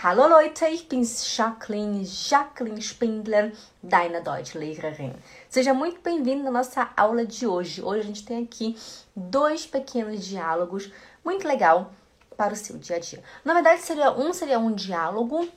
Hallo 0.00 0.28
Leute, 0.28 0.64
ich 0.66 0.88
bin's 0.88 1.34
Jacqueline, 1.34 2.04
Jacqueline 2.04 2.80
Spindler, 2.80 3.52
deine 3.82 4.20
Deutschlehrerin. 4.20 5.12
Seja 5.48 5.74
muito 5.74 6.00
bem-vindo 6.00 6.44
na 6.44 6.52
nossa 6.52 6.88
aula 6.96 7.26
de 7.26 7.48
hoje. 7.48 7.82
Hoje 7.82 8.02
a 8.02 8.04
gente 8.04 8.24
tem 8.24 8.44
aqui 8.44 8.76
dois 9.16 9.66
pequenos 9.66 10.24
diálogos 10.24 10.92
muito 11.24 11.48
legal 11.48 11.90
para 12.36 12.52
o 12.52 12.56
seu 12.56 12.78
dia 12.78 12.94
a 12.94 13.00
dia. 13.00 13.20
Na 13.44 13.54
verdade, 13.54 13.82
seria 13.82 14.12
um 14.12 14.32
seria 14.32 14.60
um 14.60 14.72
diálogo 14.72 15.48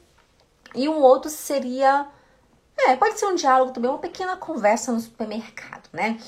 e 0.74 0.90
um 0.90 1.04
outro 1.04 1.30
seria 1.30 2.08
é, 2.76 2.96
pode 2.96 3.20
ser 3.20 3.28
um 3.28 3.36
diálogo 3.36 3.74
também, 3.74 3.92
uma 3.92 4.00
pequena 4.00 4.36
conversa 4.36 4.92
no 4.92 5.00
supermercado, 5.00 5.88
né? 5.94 6.20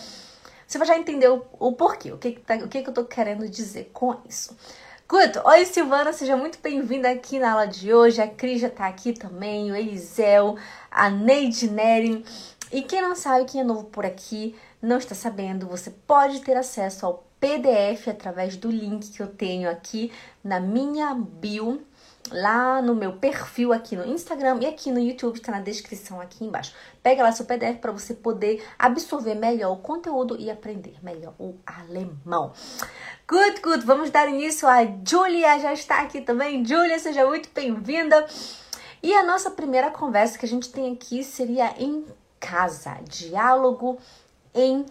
Você 0.68 0.78
vai 0.78 0.86
já 0.86 0.96
entender 1.00 1.30
o, 1.30 1.44
o 1.60 1.72
porquê, 1.72 2.12
o 2.12 2.20
que, 2.20 2.34
que, 2.34 2.42
tá, 2.42 2.54
o 2.58 2.68
que, 2.68 2.84
que 2.84 2.90
eu 2.90 2.94
tô 2.94 3.06
querendo 3.06 3.50
dizer 3.50 3.90
com 3.92 4.16
isso. 4.30 4.56
Good! 5.06 5.38
Oi, 5.44 5.66
Silvana, 5.66 6.14
seja 6.14 6.38
muito 6.38 6.60
bem-vinda 6.64 7.10
aqui 7.10 7.38
na 7.38 7.52
aula 7.52 7.68
de 7.68 7.94
hoje. 7.94 8.22
A 8.22 8.28
Cris 8.28 8.62
já 8.62 8.70
tá 8.70 8.88
aqui 8.88 9.12
também, 9.12 9.70
o 9.70 9.76
Elisel, 9.76 10.58
a 10.90 11.10
Neide 11.10 11.70
Neri. 11.70 12.26
E 12.72 12.82
quem 12.82 13.02
não 13.02 13.14
sabe, 13.14 13.44
quem 13.44 13.60
é 13.60 13.64
novo 13.66 13.84
por 13.84 14.06
aqui, 14.06 14.56
não 14.82 14.98
está 14.98 15.14
sabendo, 15.14 15.68
você 15.68 15.92
pode 16.08 16.40
ter 16.40 16.56
acesso 16.56 17.06
ao 17.06 17.24
PDF 17.38 18.08
através 18.08 18.56
do 18.56 18.72
link 18.72 19.12
que 19.12 19.22
eu 19.22 19.28
tenho 19.28 19.70
aqui 19.70 20.10
na 20.42 20.62
minha 20.62 21.14
bio 21.14 21.86
lá 22.32 22.82
no 22.82 22.96
meu 22.96 23.14
perfil 23.14 23.74
aqui 23.74 23.96
no 23.96 24.06
Instagram 24.06 24.60
e 24.62 24.66
aqui 24.66 24.92
no 24.92 25.00
YouTube, 25.00 25.36
está 25.36 25.52
na 25.52 25.60
descrição 25.60 26.22
aqui 26.22 26.46
embaixo. 26.46 26.74
Pega 27.02 27.24
lá 27.24 27.32
seu 27.32 27.46
PDF 27.46 27.80
para 27.80 27.92
você 27.92 28.14
poder 28.14 28.64
absorver 28.78 29.36
melhor 29.36 29.72
o 29.72 29.78
conteúdo 29.78 30.36
e 30.40 30.50
aprender 30.50 30.96
melhor 31.02 31.34
o 31.38 31.56
alemão. 31.66 32.54
Good, 33.28 33.62
good. 33.62 33.86
Vamos 33.86 34.10
dar 34.10 34.28
início. 34.30 34.68
A 34.68 34.86
Julia 35.08 35.60
já 35.60 35.74
está 35.74 36.02
aqui 36.02 36.22
também. 36.22 36.66
Julia, 36.66 36.98
seja 37.00 37.26
muito 37.26 37.50
bem-vinda. 37.54 38.26
E 39.02 39.14
a 39.14 39.24
nossa 39.24 39.52
primeira 39.52 39.92
conversa 39.92 40.38
que 40.38 40.46
a 40.46 40.50
gente 40.50 40.70
tem 40.70 40.94
aqui 40.94 41.24
seria 41.24 41.74
em 41.78 42.06
casa. 42.40 43.00
Diálogo 43.04 43.98
em 44.54 44.86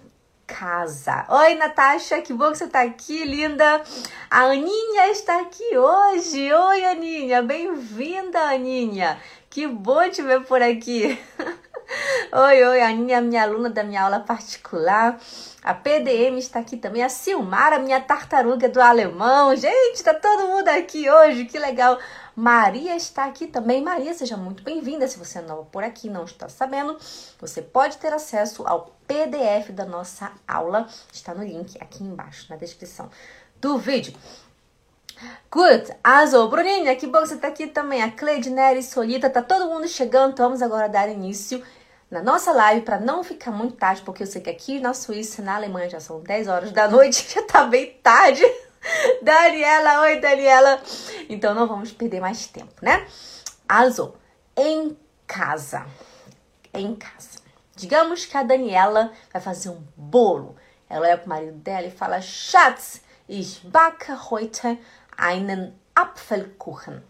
casa. 0.52 1.24
Oi, 1.30 1.54
Natasha, 1.54 2.20
que 2.20 2.32
bom 2.34 2.52
que 2.52 2.58
você 2.58 2.64
está 2.64 2.82
aqui, 2.82 3.24
linda. 3.24 3.82
A 4.30 4.42
Aninha 4.42 5.10
está 5.10 5.40
aqui 5.40 5.76
hoje. 5.76 6.52
Oi, 6.52 6.84
Aninha, 6.84 7.42
bem-vinda, 7.42 8.38
Aninha. 8.38 9.18
Que 9.48 9.66
bom 9.66 10.06
te 10.10 10.20
ver 10.20 10.44
por 10.44 10.60
aqui. 10.60 11.18
oi, 12.32 12.64
oi, 12.64 12.80
a 12.82 12.88
Aninha 12.88 13.22
minha 13.22 13.42
aluna 13.42 13.70
da 13.70 13.82
minha 13.82 14.02
aula 14.02 14.20
particular. 14.20 15.18
A 15.64 15.72
PDM 15.72 16.36
está 16.36 16.58
aqui 16.58 16.76
também. 16.76 17.02
A 17.02 17.08
Silmara, 17.08 17.78
minha 17.78 18.00
tartaruga 18.00 18.68
do 18.68 18.80
alemão. 18.80 19.56
Gente, 19.56 20.02
tá 20.02 20.12
todo 20.12 20.48
mundo 20.48 20.68
aqui 20.68 21.08
hoje. 21.08 21.46
Que 21.46 21.58
legal. 21.58 21.98
Maria 22.34 22.96
está 22.96 23.24
aqui 23.24 23.46
também. 23.46 23.82
Maria, 23.82 24.14
seja 24.14 24.36
muito 24.36 24.62
bem-vinda. 24.62 25.06
Se 25.06 25.18
você 25.18 25.38
é 25.38 25.42
nova 25.42 25.64
por 25.64 25.84
aqui 25.84 26.08
não 26.08 26.24
está 26.24 26.48
sabendo, 26.48 26.96
você 27.38 27.60
pode 27.60 27.98
ter 27.98 28.12
acesso 28.12 28.66
ao 28.66 28.94
PDF 29.06 29.70
da 29.70 29.84
nossa 29.84 30.32
aula. 30.48 30.88
Está 31.12 31.34
no 31.34 31.44
link 31.44 31.76
aqui 31.80 32.02
embaixo, 32.02 32.46
na 32.48 32.56
descrição 32.56 33.10
do 33.60 33.76
vídeo. 33.78 34.14
Good. 35.50 35.94
Also, 36.02 36.48
Bruninha, 36.48 36.96
que 36.96 37.06
bom 37.06 37.20
que 37.20 37.28
você 37.28 37.34
está 37.34 37.48
aqui 37.48 37.66
também. 37.66 38.02
A 38.02 38.10
Cleide, 38.10 38.50
Nery, 38.50 38.82
Solita, 38.82 39.28
tá 39.28 39.42
todo 39.42 39.68
mundo 39.68 39.86
chegando. 39.86 40.32
Então, 40.32 40.46
vamos 40.46 40.62
agora 40.62 40.88
dar 40.88 41.08
início 41.08 41.62
na 42.10 42.22
nossa 42.22 42.52
live 42.52 42.82
para 42.82 42.98
não 42.98 43.22
ficar 43.22 43.50
muito 43.50 43.76
tarde, 43.76 44.02
porque 44.02 44.22
eu 44.22 44.26
sei 44.26 44.40
que 44.42 44.50
aqui 44.50 44.80
na 44.80 44.92
Suíça, 44.94 45.40
na 45.42 45.56
Alemanha 45.56 45.88
já 45.88 46.00
são 46.00 46.20
10 46.20 46.48
horas 46.48 46.72
da 46.72 46.88
noite, 46.88 47.26
já 47.32 47.42
tá 47.42 47.64
bem 47.64 47.98
tarde. 48.02 48.42
Daniela, 49.22 50.02
oi 50.02 50.20
Daniela. 50.20 50.82
Então 51.28 51.54
não 51.54 51.66
vamos 51.66 51.92
perder 51.92 52.20
mais 52.20 52.46
tempo, 52.46 52.74
né? 52.82 53.06
Also, 53.68 54.14
em 54.56 54.96
casa. 55.26 55.86
Em 56.74 56.94
casa. 56.94 57.40
Digamos 57.76 58.26
que 58.26 58.36
a 58.36 58.42
Daniela 58.42 59.12
vai 59.32 59.40
fazer 59.40 59.70
um 59.70 59.82
bolo. 59.96 60.56
Ela 60.88 61.06
olha 61.06 61.18
pro 61.18 61.28
marido 61.28 61.58
dela 61.58 61.86
e 61.86 61.90
fala: 61.90 62.20
Schatz, 62.20 63.00
ich 63.28 63.60
backe 63.64 64.12
heute 64.30 64.78
einen 65.16 65.74
Apfelkuchen. 65.94 67.02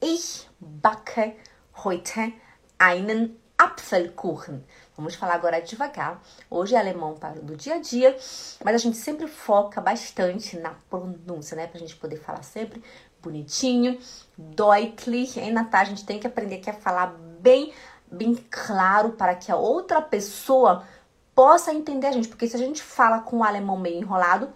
Ich 0.00 0.48
backe 0.58 1.36
heute 1.84 2.32
einen 2.78 3.40
Apfelkuchen. 3.56 4.64
Vamos 5.00 5.14
falar 5.14 5.32
agora 5.32 5.62
devagar. 5.62 6.20
Hoje 6.50 6.74
é 6.74 6.78
alemão 6.78 7.14
para 7.14 7.40
do 7.40 7.56
dia 7.56 7.76
a 7.76 7.78
dia, 7.78 8.14
mas 8.62 8.74
a 8.74 8.78
gente 8.78 8.98
sempre 8.98 9.26
foca 9.26 9.80
bastante 9.80 10.58
na 10.58 10.74
pronúncia, 10.90 11.56
né? 11.56 11.66
Pra 11.66 11.80
gente 11.80 11.96
poder 11.96 12.18
falar 12.18 12.42
sempre 12.42 12.84
bonitinho, 13.22 13.98
deutlich. 14.36 15.40
Hein, 15.40 15.52
Natália? 15.52 15.86
A 15.86 15.96
gente 15.96 16.04
tem 16.04 16.18
que 16.18 16.26
aprender 16.26 16.56
aqui 16.56 16.68
a 16.68 16.74
falar 16.74 17.16
bem, 17.40 17.72
bem 18.12 18.34
claro 18.50 19.12
para 19.12 19.34
que 19.34 19.50
a 19.50 19.56
outra 19.56 20.02
pessoa 20.02 20.84
possa 21.34 21.72
entender 21.72 22.08
a 22.08 22.12
gente. 22.12 22.28
Porque 22.28 22.46
se 22.46 22.56
a 22.56 22.58
gente 22.58 22.82
fala 22.82 23.20
com 23.20 23.38
o 23.38 23.44
alemão 23.44 23.78
meio 23.78 23.96
enrolado, 23.96 24.50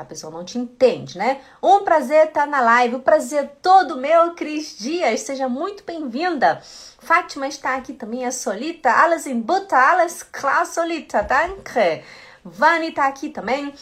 a 0.00 0.04
pessoa 0.04 0.32
não 0.32 0.44
te 0.44 0.58
entende, 0.58 1.18
né? 1.18 1.42
Um 1.62 1.84
prazer 1.84 2.28
estar 2.28 2.46
na 2.46 2.60
live, 2.60 2.96
o 2.96 3.00
prazer 3.00 3.50
todo 3.60 3.98
meu, 3.98 4.34
Cris 4.34 4.78
Dias, 4.78 5.20
seja 5.20 5.46
muito 5.46 5.84
bem-vinda. 5.84 6.60
Fátima 6.98 7.46
está 7.46 7.76
aqui 7.76 7.92
também, 7.92 8.24
a 8.24 8.32
Solita, 8.32 8.90
alles 8.90 9.26
in 9.26 9.40
Butter, 9.40 9.78
alles 9.78 10.22
klar, 10.22 10.64
Solita, 10.64 11.22
danke. 11.22 12.02
Vani 12.42 12.88
está 12.88 13.06
aqui 13.06 13.28
também. 13.28 13.74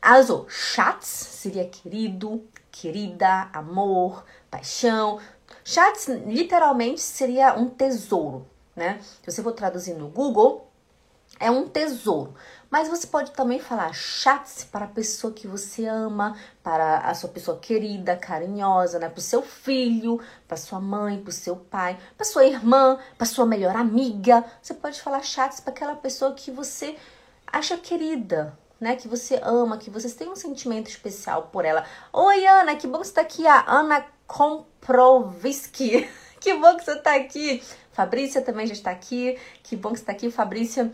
Also, 0.00 0.46
Schatz 0.48 1.06
seria 1.06 1.66
querido, 1.66 2.42
querida, 2.72 3.50
amor, 3.52 4.24
paixão. 4.50 5.20
Schatz 5.62 6.08
literalmente 6.08 7.02
seria 7.02 7.52
um 7.52 7.68
tesouro, 7.68 8.48
né? 8.74 8.98
Se 9.22 9.30
você 9.30 9.42
for 9.42 9.52
traduzir 9.52 9.92
no 9.92 10.08
Google, 10.08 10.70
é 11.38 11.50
um 11.50 11.68
tesouro. 11.68 12.34
Mas 12.70 12.88
você 12.88 13.04
pode 13.04 13.32
também 13.32 13.58
falar 13.58 13.92
chats 13.92 14.62
para 14.62 14.84
a 14.84 14.88
pessoa 14.88 15.32
que 15.32 15.48
você 15.48 15.86
ama, 15.86 16.36
para 16.62 16.98
a 16.98 17.12
sua 17.14 17.28
pessoa 17.28 17.58
querida, 17.58 18.16
carinhosa, 18.16 19.00
né? 19.00 19.08
Para 19.08 19.18
o 19.18 19.22
seu 19.22 19.42
filho, 19.42 20.20
para 20.46 20.56
sua 20.56 20.78
mãe, 20.78 21.20
para 21.20 21.30
o 21.30 21.32
seu 21.32 21.56
pai, 21.56 21.98
para 22.16 22.24
sua 22.24 22.44
irmã, 22.44 22.96
para 23.18 23.26
sua 23.26 23.44
melhor 23.44 23.74
amiga. 23.74 24.44
Você 24.62 24.72
pode 24.72 25.02
falar 25.02 25.20
chats 25.22 25.58
para 25.58 25.72
aquela 25.72 25.96
pessoa 25.96 26.32
que 26.32 26.52
você 26.52 26.96
acha 27.44 27.76
querida, 27.76 28.56
né? 28.78 28.94
Que 28.94 29.08
você 29.08 29.40
ama, 29.42 29.76
que 29.76 29.90
vocês 29.90 30.14
têm 30.14 30.30
um 30.30 30.36
sentimento 30.36 30.88
especial 30.88 31.48
por 31.52 31.64
ela. 31.64 31.84
Oi, 32.12 32.46
Ana, 32.46 32.76
que 32.76 32.86
bom 32.86 33.00
que 33.00 33.06
você 33.06 33.10
está 33.10 33.22
aqui. 33.22 33.48
A 33.48 33.64
Ana 33.68 34.06
Komproviski. 34.28 36.08
que 36.38 36.54
bom 36.54 36.76
que 36.76 36.84
você 36.84 36.92
está 36.92 37.16
aqui. 37.16 37.64
Fabrícia 37.90 38.40
também 38.40 38.68
já 38.68 38.74
está 38.74 38.92
aqui. 38.92 39.36
Que 39.64 39.74
bom 39.74 39.90
que 39.90 39.96
você 39.96 40.02
está 40.04 40.12
aqui, 40.12 40.30
Fabrícia. 40.30 40.92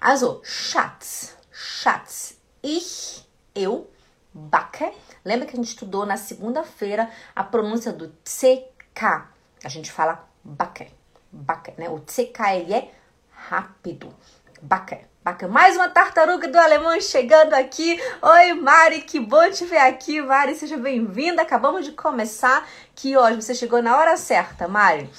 Also, 0.00 0.40
Schatz, 0.42 1.36
Schatz, 1.52 2.38
ich, 2.62 3.28
eu, 3.54 3.90
backe. 4.32 4.90
Lembra 5.22 5.46
que 5.46 5.52
a 5.52 5.56
gente 5.56 5.68
estudou 5.68 6.06
na 6.06 6.16
segunda-feira 6.16 7.10
a 7.36 7.44
pronúncia 7.44 7.92
do 7.92 8.08
CK. 8.24 9.28
A 9.62 9.68
gente 9.68 9.92
fala 9.92 10.26
backe, 10.42 10.88
backe, 11.30 11.74
né? 11.76 11.90
O 11.90 12.00
CK 12.00 12.40
ele 12.54 12.72
é 12.72 12.90
rápido. 13.30 14.14
Backe, 14.62 15.04
backe. 15.22 15.46
Mais 15.46 15.76
uma 15.76 15.90
tartaruga 15.90 16.48
do 16.48 16.58
alemão 16.58 16.98
chegando 16.98 17.52
aqui. 17.52 18.00
Oi, 18.22 18.54
Mari, 18.54 19.02
que 19.02 19.20
bom 19.20 19.50
te 19.50 19.66
ver 19.66 19.80
aqui, 19.80 20.22
Mari. 20.22 20.54
Seja 20.54 20.78
bem-vinda. 20.78 21.42
Acabamos 21.42 21.84
de 21.84 21.92
começar. 21.92 22.66
Que 22.94 23.18
hoje 23.18 23.42
você 23.42 23.54
chegou 23.54 23.82
na 23.82 23.98
hora 23.98 24.16
certa, 24.16 24.66
Mari. 24.66 25.10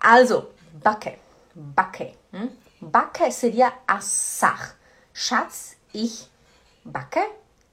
Also, 0.00 0.48
backe, 0.72 1.18
backe. 1.54 2.14
Hum? 2.32 2.48
Backe 2.80 3.32
seria 3.32 3.72
assar. 3.88 4.76
Schatz, 5.12 5.76
ich 5.92 6.30
backe. 6.84 7.20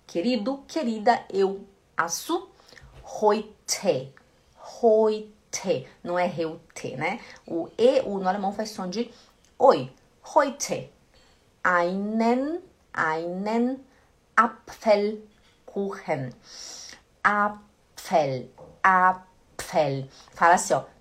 Querido, 0.08 0.64
querida, 0.68 1.24
eu 1.32 1.64
asso. 1.96 2.50
Heute. 3.04 4.12
Heute. 4.82 5.88
Não 6.04 6.18
é 6.18 6.28
heute, 6.28 6.98
né? 6.98 7.20
O 7.46 7.70
E, 7.78 8.02
o 8.02 8.18
no 8.18 8.28
alemão 8.28 8.52
faz 8.52 8.72
som 8.72 8.90
de 8.90 9.12
oi. 9.60 9.92
Heute. 10.34 10.92
Einen, 11.64 12.62
einen 12.92 13.86
Apfelkuchen. 14.36 16.34
Apfel, 17.24 18.50
Apfel. 18.82 20.10
Fala 20.34 20.56
assim, 20.56 20.74
ó. 20.74 20.95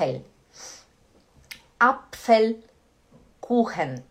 Apfel. 0.00 0.24
Apfelkuchen. 1.78 4.02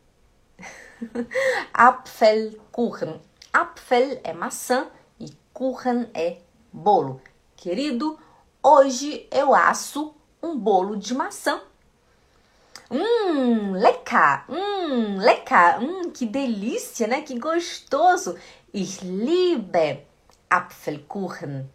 Apfelkuchen. 1.74 3.19
Apfel 3.51 4.21
é 4.24 4.31
maçã 4.33 4.88
e 5.19 5.33
kuchen 5.51 6.07
é 6.13 6.38
bolo. 6.71 7.19
Querido, 7.56 8.19
hoje 8.62 9.27
eu 9.31 9.56
asso 9.56 10.13
um 10.44 10.59
bolo 10.59 10.95
de 10.95 11.15
maçã. 11.15 11.59
Hum, 12.91 13.71
lecker, 13.74 14.45
hum, 14.47 15.18
lecker, 15.18 15.81
hum, 15.81 16.12
que 16.12 16.27
delícia, 16.27 17.07
né? 17.07 17.24
Que 17.24 17.39
gostoso. 17.39 18.38
Ich 18.71 19.03
liebe, 19.03 20.06
Apfelkuchen. 20.50 21.68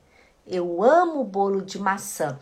Eu 0.46 0.84
amo 0.84 1.25
bolo 1.25 1.62
de 1.62 1.81
maçã. 1.81 2.38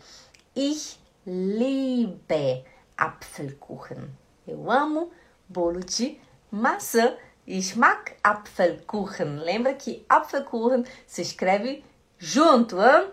Ich 0.55 1.01
liebe 1.25 2.65
Apfelkuchen. 2.97 4.09
Eu 4.47 4.69
amo 4.69 5.11
bolo 5.47 5.79
de 5.79 6.19
maçã. 6.51 7.15
Ich 7.45 7.75
mag 7.75 8.15
Apfelkuchen. 8.23 9.37
Lembra 9.39 9.73
que 9.73 10.05
Apfelkuchen 10.07 10.85
se 11.05 11.21
escreve 11.21 11.83
junto, 12.17 12.77
hein? 12.81 13.11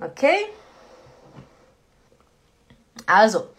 ok? 0.00 0.54
Also, 3.06 3.50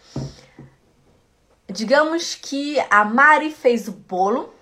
digamos 1.68 2.36
que 2.36 2.80
a 2.90 3.06
Mari 3.06 3.52
fez 3.52 3.88
o 3.88 3.92
bolo. 3.92 4.54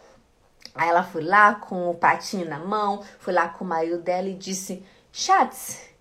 Aí 0.75 0.89
ela 0.89 1.03
foi 1.03 1.24
lá 1.24 1.56
com 1.56 1.89
o 1.89 1.94
patinho 1.94 2.50
na 2.50 2.59
mão, 2.59 3.03
foi 3.19 3.33
lá 3.33 3.47
com 3.47 3.63
o 3.63 3.68
marido 3.68 4.00
dela 4.00 4.27
e 4.27 4.33
disse: 4.33 4.83
Schatz, 5.12 5.93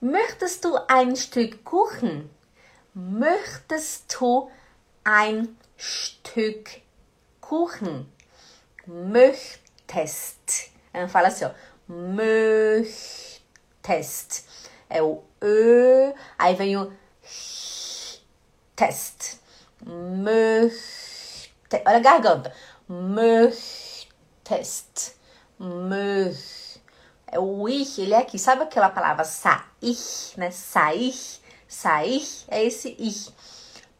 möchtest 0.00 0.64
du 0.64 0.76
ein 0.88 1.16
Stück 1.16 1.64
Kuchen? 1.64 2.30
Möchtest 2.94 4.16
du 4.18 4.50
ein 5.04 5.56
Stück 5.76 6.82
Kuchen? 7.40 8.12
Möchtest. 8.86 10.70
Fala 11.08 11.28
assim, 11.28 11.46
ó. 11.46 11.50
Möchtest. 11.86 13.28
É 14.88 15.02
o 15.02 15.22
Ö, 15.40 16.12
aí 16.38 16.54
vem 16.56 16.76
o 16.76 16.92
test. 18.74 19.40
Möchtest. 19.84 21.52
Olha 21.84 21.96
a 21.96 22.00
garganta. 22.00 22.52
Möchtest. 22.88 23.98
Möchtest. 25.58 26.67
O 27.36 27.68
ich, 27.68 27.98
ele 27.98 28.14
é 28.14 28.18
aqui. 28.18 28.38
Sabe 28.38 28.62
aquela 28.62 28.88
palavra 28.88 29.24
sair, 29.24 29.96
né? 30.36 30.50
Sair, 30.50 31.14
sair, 31.66 32.26
é 32.48 32.64
esse 32.64 32.94
ich. 32.98 33.30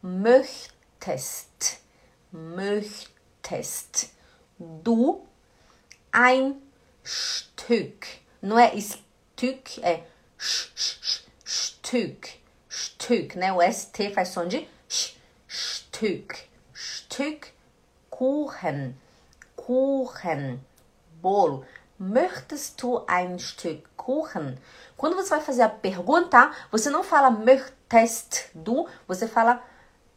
Möchtest. 0.01 1.79
Möchtest. 2.31 4.09
Du 4.57 5.27
ein 6.11 6.61
Stück. 7.03 8.07
Não 8.41 8.57
é 8.57 8.73
Stück, 8.75 9.81
é 9.83 10.03
Stück. 11.45 12.39
Stück, 12.69 13.37
né? 13.37 13.51
O 13.51 13.61
ST 13.61 14.11
faz 14.13 14.29
som 14.29 14.47
de 14.47 14.67
Stück. 15.47 16.47
Stück 16.73 17.53
Kuchen. 18.09 18.95
Kuchen. 19.55 20.59
Bolo. 21.21 21.65
Möchtest 22.01 22.81
du 22.81 23.03
ein 23.07 23.37
Stück 23.39 23.83
Kuchen? 23.97 24.57
Quando 24.95 25.17
você 25.17 25.31
vai 25.31 25.41
fazer 25.41 25.63
a 25.63 25.67
pergunta, 25.67 26.49
você 26.71 26.89
não 26.89 27.03
fala 27.03 27.29
möchtest 27.29 28.51
du, 28.55 28.87
você 29.05 29.27
fala 29.27 29.61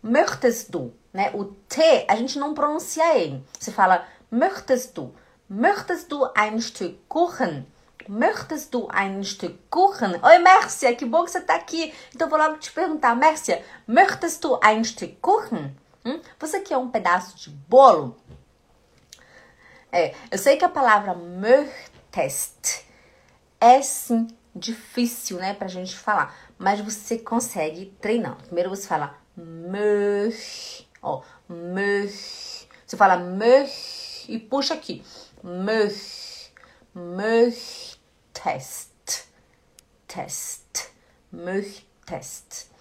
möchtest 0.00 0.70
du, 0.70 0.94
né? 1.12 1.32
O 1.34 1.44
T, 1.44 2.06
a 2.08 2.14
gente 2.14 2.38
não 2.38 2.54
pronuncia 2.54 3.18
ele. 3.18 3.44
Você 3.58 3.72
fala 3.72 4.06
möchtest 4.30 4.94
du. 4.94 5.12
Möchtest 5.50 6.08
du 6.08 6.24
ein 6.36 6.60
Stück 6.60 7.00
Kuchen? 7.08 7.66
Möchtest 8.08 8.72
du 8.72 8.86
ein 8.88 9.24
Stück 9.24 9.58
Kuchen? 9.68 10.20
Oi, 10.22 10.38
Mércia, 10.38 10.94
que 10.94 11.04
bom 11.04 11.24
que 11.24 11.32
você 11.32 11.38
está 11.38 11.56
aqui. 11.56 11.92
Então 12.14 12.28
vou 12.28 12.38
logo 12.38 12.58
te 12.58 12.70
perguntar, 12.70 13.16
Mércia, 13.16 13.60
möchtest 13.88 14.40
du 14.40 14.56
ein 14.62 14.84
Stück 14.84 15.16
Kuchen? 15.20 15.76
Hum? 16.04 16.20
Você 16.38 16.60
quer 16.60 16.76
um 16.76 16.90
pedaço 16.90 17.36
de 17.36 17.50
bolo? 17.50 18.16
É, 19.92 20.14
eu 20.30 20.38
sei 20.38 20.56
que 20.56 20.64
a 20.64 20.70
palavra 20.70 21.14
möchtest 21.14 22.84
é 23.60 23.82
sim 23.82 24.26
difícil, 24.54 25.36
né, 25.38 25.52
pra 25.54 25.68
gente 25.68 25.94
falar, 25.96 26.34
mas 26.58 26.80
você 26.80 27.18
consegue 27.18 27.94
treinando. 28.00 28.42
Primeiro 28.44 28.70
você 28.70 28.88
fala 28.88 29.18
möch, 29.36 30.88
ó, 31.02 31.22
möch. 31.46 32.66
Você 32.86 32.96
fala 32.96 33.18
möch 33.18 34.24
e 34.28 34.38
puxa 34.38 34.74
aqui. 34.74 35.04
Möch, 35.42 36.52
möch 36.94 38.00
Test. 38.32 39.28
Test. 42.06 42.71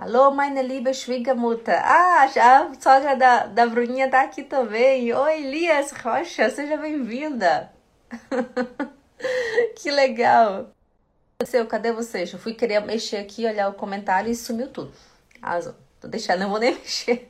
Hallo, 0.00 0.30
meine 0.30 0.62
liebe 0.62 0.94
Schwiegermutter. 0.94 1.74
Ah, 1.84 2.22
a 2.22 2.72
sogra 2.80 3.16
da, 3.16 3.46
da 3.46 3.66
Bruninha 3.66 4.08
tá 4.08 4.22
aqui 4.22 4.44
também. 4.44 5.12
Oi, 5.12 5.42
Elias 5.42 5.90
Rocha, 5.90 6.48
seja 6.50 6.76
bem-vinda. 6.76 7.72
que 9.74 9.90
legal. 9.90 10.70
Seu, 11.44 11.66
cadê 11.66 11.90
vocês? 11.90 12.32
Eu 12.32 12.38
fui 12.38 12.54
querer 12.54 12.78
mexer 12.78 13.16
aqui, 13.16 13.44
olhar 13.44 13.68
o 13.68 13.74
comentário 13.74 14.30
e 14.30 14.36
sumiu 14.36 14.68
tudo. 14.68 14.92
Also, 15.42 15.74
tô 16.00 16.06
deixando, 16.06 16.42
não 16.42 16.50
vou 16.50 16.60
nem 16.60 16.74
mexer. 16.78 17.28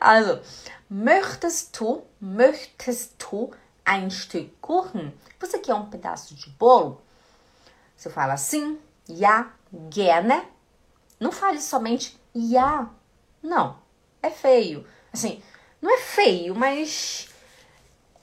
Also, 0.00 0.40
möchtest 0.88 1.76
du, 1.76 2.04
möchtest 2.20 3.16
du 3.18 3.50
ein 3.84 4.12
Stück 4.12 4.52
Kuchen? 4.60 5.12
Você 5.40 5.58
quer 5.58 5.74
um 5.74 5.90
pedaço 5.90 6.36
de 6.36 6.50
bolo? 6.50 7.02
Você 7.96 8.08
fala 8.08 8.36
sim, 8.36 8.78
ja, 9.08 9.50
gerne. 9.72 10.40
Não 11.20 11.30
fale 11.30 11.60
somente 11.60 12.18
ja. 12.34 12.88
Não, 13.42 13.76
é 14.22 14.30
feio. 14.30 14.86
Assim, 15.12 15.42
não 15.80 15.92
é 15.92 15.98
feio, 15.98 16.54
mas 16.54 17.28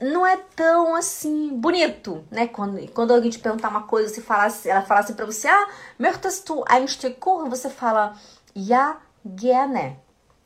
não 0.02 0.26
é 0.26 0.36
tão 0.56 0.96
assim 0.96 1.56
bonito, 1.56 2.26
né? 2.32 2.48
Quando, 2.48 2.92
quando 2.92 3.14
alguém 3.14 3.30
te 3.30 3.38
perguntar 3.38 3.70
uma 3.70 3.84
coisa, 3.84 4.12
você 4.12 4.22
fala, 4.22 4.52
ela 4.66 4.82
fala 4.82 5.02
assim 5.02 5.14
pra 5.14 5.28
você, 5.28 5.48
ah, 5.48 5.70
möchtest 6.00 6.48
du 6.48 6.64
ein 6.68 6.88
Stück? 6.88 7.20
Você 7.50 7.70
fala 7.70 8.16
ja, 8.56 8.98
gerne. 9.24 10.00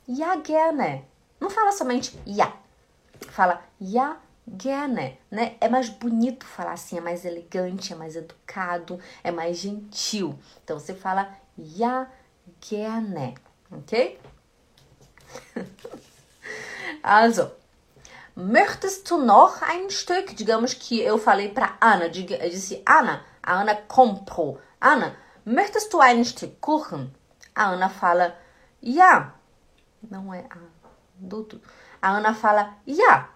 Ja, 0.05 0.35
gerne. 0.35 1.05
Não 1.39 1.49
fala 1.49 1.71
somente 1.71 2.19
ja. 2.25 2.51
Fala 3.29 3.61
ja, 3.79 4.17
gerne, 4.45 5.17
né? 5.29 5.55
É 5.61 5.69
mais 5.69 5.87
bonito 5.87 6.45
falar 6.45 6.73
assim, 6.73 6.97
é 6.97 7.01
mais 7.01 7.23
elegante, 7.23 7.93
é 7.93 7.95
mais 7.95 8.17
educado, 8.17 8.99
é 9.23 9.31
mais 9.31 9.57
gentil. 9.57 10.37
Então 10.63 10.77
você 10.77 10.93
fala 10.93 11.29
ja 11.57 12.03
gerne, 12.03 12.20
ok? 13.71 14.19
also, 17.03 17.51
möchtest 18.35 19.09
du 19.09 19.17
noch 19.17 19.61
ein 19.61 19.89
Stück? 19.89 20.35
Digamos 20.35 20.73
que 20.73 21.01
eu 21.01 21.17
falei 21.17 21.49
para 21.49 21.77
Ana, 21.81 22.05
eu 22.05 22.49
disse 22.49 22.81
Ana, 22.85 23.23
a 23.41 23.61
Ana 23.61 23.75
comprou. 23.75 24.59
Ana, 24.79 25.15
möchtest 25.43 25.91
du 25.91 25.99
ein 25.99 26.23
Stück 26.23 26.59
Kuchen? 26.61 27.11
A 27.55 27.69
Ana 27.71 27.89
fala 27.89 28.35
ja. 28.81 29.33
Não 30.09 30.33
é 30.33 30.45
a 30.49 30.57
doutor. 31.15 31.59
A 32.01 32.09
Ana 32.09 32.33
fala 32.33 32.77
ja. 32.85 33.29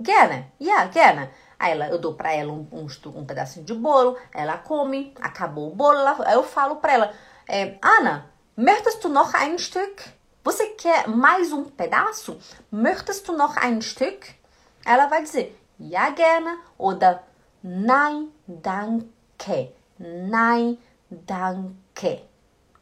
Gerne, 0.00 0.52
yeah, 0.60 0.86
gerne. 0.90 1.30
Aí 1.58 1.78
eu 1.78 1.98
dou 1.98 2.14
para 2.14 2.32
ela 2.32 2.52
um, 2.52 2.66
um, 2.72 2.86
um, 3.10 3.24
pedacinho 3.24 3.64
de 3.64 3.72
bolo, 3.72 4.18
ela 4.34 4.58
come, 4.58 5.14
acabou 5.20 5.70
o 5.70 5.74
bolo, 5.76 5.96
ela, 5.96 6.16
aí 6.26 6.34
eu 6.34 6.42
falo 6.42 6.76
para 6.76 6.92
ela, 6.92 7.12
é, 7.48 7.78
Ana, 7.80 8.31
möchtest 8.56 9.02
du 9.04 9.08
noch 9.08 9.34
ein 9.34 9.58
Stück? 9.58 10.02
Você 10.44 10.68
quer 10.76 11.08
mais 11.08 11.52
um 11.52 11.70
pedaço? 11.70 12.38
Möchtest 12.70 13.28
du 13.28 13.36
noch 13.36 13.56
ein 13.56 13.80
Stück? 13.80 14.34
Ela 14.84 15.08
vai 15.08 15.22
dizer, 15.22 15.54
ja 15.78 16.10
gerne 16.10 16.56
oder 16.78 17.22
nein, 17.62 18.32
danke. 18.46 19.72
Nein, 19.98 20.78
danke. 21.10 22.22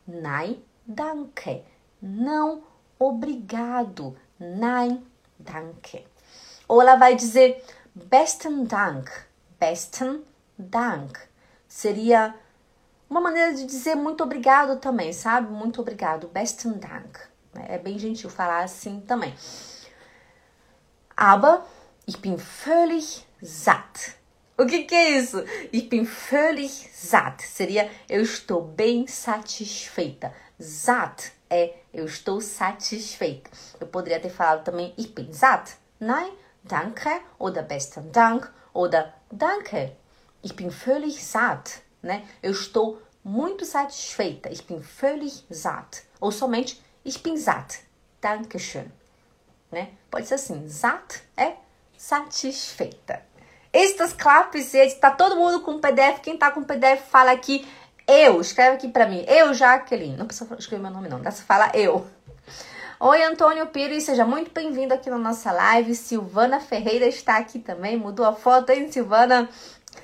Nein, 0.06 0.62
danke. 0.86 1.64
Não, 2.00 2.62
obrigado. 2.98 4.16
Nein, 4.38 5.06
danke. 5.38 6.06
Ou 6.66 6.80
ela 6.80 6.96
vai 6.96 7.14
dizer 7.14 7.62
besten 7.94 8.66
Dank. 8.66 9.10
Besten 9.58 10.22
Dank. 10.56 11.28
Seria 11.68 12.34
uma 13.10 13.20
maneira 13.20 13.52
de 13.52 13.66
dizer 13.66 13.96
muito 13.96 14.22
obrigado 14.22 14.78
também, 14.78 15.12
sabe? 15.12 15.52
Muito 15.52 15.80
obrigado. 15.80 16.28
Besten 16.28 16.74
Dank. 16.74 17.18
É 17.54 17.76
bem 17.76 17.98
gentil 17.98 18.30
falar 18.30 18.62
assim 18.62 19.00
também. 19.00 19.34
Aber 21.16 21.64
ich 22.06 22.18
bin 22.18 22.36
völlig 22.38 23.26
satt. 23.42 24.14
O 24.56 24.64
que, 24.64 24.84
que 24.84 24.94
é 24.94 25.18
isso? 25.18 25.44
Ich 25.72 25.88
bin 25.88 26.04
völlig 26.04 26.70
satt. 26.70 27.42
Seria 27.42 27.90
eu 28.08 28.22
estou 28.22 28.62
bem 28.62 29.06
satisfeita. 29.08 30.32
Satt 30.58 31.32
é 31.50 31.74
eu 31.92 32.04
estou 32.04 32.40
satisfeita. 32.40 33.50
Eu 33.80 33.88
poderia 33.88 34.20
ter 34.20 34.30
falado 34.30 34.62
também 34.62 34.94
ich 34.96 35.12
bin 35.14 35.32
satt. 35.32 35.76
Nein, 35.98 36.32
Danke 36.62 37.22
oder 37.38 37.62
besten 37.62 38.12
Dank 38.12 38.48
oder 38.72 39.12
Danke. 39.32 39.96
Ich 40.42 40.54
bin 40.54 40.70
völlig 40.70 41.22
satt, 41.22 41.82
né? 42.02 42.24
Eu 42.42 42.52
estou 42.52 43.02
muito 43.24 43.64
satisfeita. 43.64 44.50
Ich 44.50 44.62
bin 44.64 44.80
völlig 44.80 45.44
satt. 45.50 46.02
Ou 46.20 46.32
somente 46.32 46.80
ich 47.04 47.22
bin 47.22 47.36
satt. 47.36 47.80
Dankeschön. 48.20 48.90
Né? 49.70 49.90
Pode 50.10 50.26
ser 50.26 50.34
assim, 50.34 50.68
satt 50.68 51.22
é 51.36 51.54
satisfeita. 51.96 53.22
Estas 53.72 54.12
claps, 54.12 54.74
está 54.74 55.10
todo 55.10 55.36
mundo 55.36 55.60
com 55.60 55.78
PDF. 55.78 56.20
Quem 56.22 56.36
tá 56.36 56.50
com 56.50 56.64
PDF, 56.64 57.02
fala 57.08 57.30
aqui 57.30 57.64
eu. 58.06 58.40
Escreve 58.40 58.76
aqui 58.76 58.88
para 58.88 59.06
mim. 59.06 59.24
Eu, 59.28 59.54
Jaqueline. 59.54 60.16
Não 60.16 60.26
precisa 60.26 60.52
escrever 60.58 60.82
meu 60.82 60.90
nome, 60.90 61.08
não. 61.08 61.20
Dá 61.20 61.30
fala 61.30 61.70
eu. 61.74 62.04
Oi, 62.98 63.22
Antônio 63.22 63.66
Pires, 63.68 64.04
seja 64.04 64.26
muito 64.26 64.50
bem-vindo 64.50 64.92
aqui 64.92 65.08
na 65.08 65.16
nossa 65.16 65.52
live. 65.52 65.94
Silvana 65.94 66.60
Ferreira 66.60 67.06
está 67.06 67.38
aqui 67.38 67.58
também. 67.58 67.96
Mudou 67.96 68.26
a 68.26 68.34
foto, 68.34 68.70
hein, 68.70 68.90
Silvana? 68.90 69.48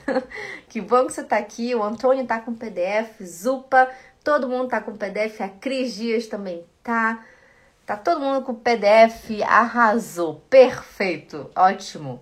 que 0.69 0.81
bom 0.81 1.07
que 1.07 1.12
você 1.12 1.21
está 1.21 1.37
aqui. 1.37 1.75
O 1.75 1.83
Antônio 1.83 2.23
está 2.23 2.40
com 2.40 2.55
PDF. 2.55 3.23
Zupa, 3.23 3.90
todo 4.23 4.49
mundo 4.49 4.64
está 4.64 4.81
com 4.81 4.97
PDF. 4.97 5.40
A 5.40 5.49
Cris 5.49 5.95
Dias 5.95 6.26
também 6.26 6.64
tá. 6.83 7.25
Tá 7.85 7.97
todo 7.97 8.21
mundo 8.21 8.43
com 8.43 8.55
PDF. 8.55 9.43
Arrasou. 9.47 10.43
Perfeito. 10.50 11.50
Ótimo. 11.55 12.21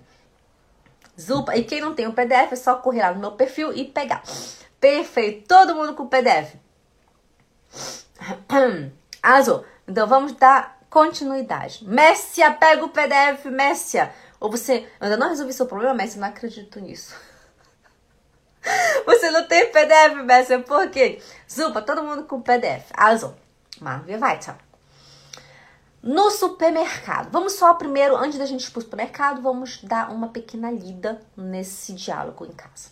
Zupa. 1.20 1.56
E 1.56 1.64
quem 1.64 1.80
não 1.80 1.94
tem 1.94 2.06
o 2.06 2.12
PDF 2.12 2.52
é 2.52 2.56
só 2.56 2.76
correr 2.76 3.02
lá 3.02 3.12
no 3.12 3.20
meu 3.20 3.32
perfil 3.32 3.72
e 3.72 3.84
pegar. 3.84 4.22
Perfeito. 4.80 5.46
Todo 5.48 5.74
mundo 5.74 5.94
com 5.94 6.06
PDF. 6.06 6.56
Arrasou. 9.22 9.64
Então 9.86 10.06
vamos 10.06 10.32
dar 10.32 10.74
continuidade. 10.94 11.84
Messia, 11.84 12.52
pega 12.52 12.84
o 12.84 12.88
PDF, 12.88 13.46
Messia. 13.46 14.12
Ou 14.38 14.50
você, 14.50 14.86
ainda 15.00 15.16
não 15.16 15.28
resolvi 15.28 15.52
seu 15.52 15.66
problema, 15.66 15.94
Messia, 15.94 16.20
não 16.20 16.28
acredito 16.28 16.78
nisso. 16.78 17.14
Você 19.06 19.30
não 19.30 19.46
tem 19.46 19.70
PDF, 19.70 20.14
Messia, 20.24 20.60
por 20.60 20.88
quê? 20.90 21.20
Zupa, 21.50 21.82
todo 21.82 22.02
mundo 22.02 22.24
com 22.24 22.40
PDF. 22.40 22.90
Also, 22.94 23.34
machen 23.80 24.04
wir 24.06 24.20
weiter. 24.20 24.54
No 26.02 26.30
supermercado. 26.30 27.30
Vamos 27.30 27.54
só 27.54 27.74
primeiro, 27.74 28.14
antes 28.16 28.38
da 28.38 28.44
gente 28.44 28.64
ir 28.66 28.70
pro 28.70 28.82
supermercado, 28.82 29.40
vamos 29.40 29.82
dar 29.82 30.10
uma 30.10 30.28
pequena 30.28 30.70
lida 30.70 31.20
nesse 31.36 31.94
diálogo 31.94 32.44
em 32.44 32.52
casa. 32.52 32.90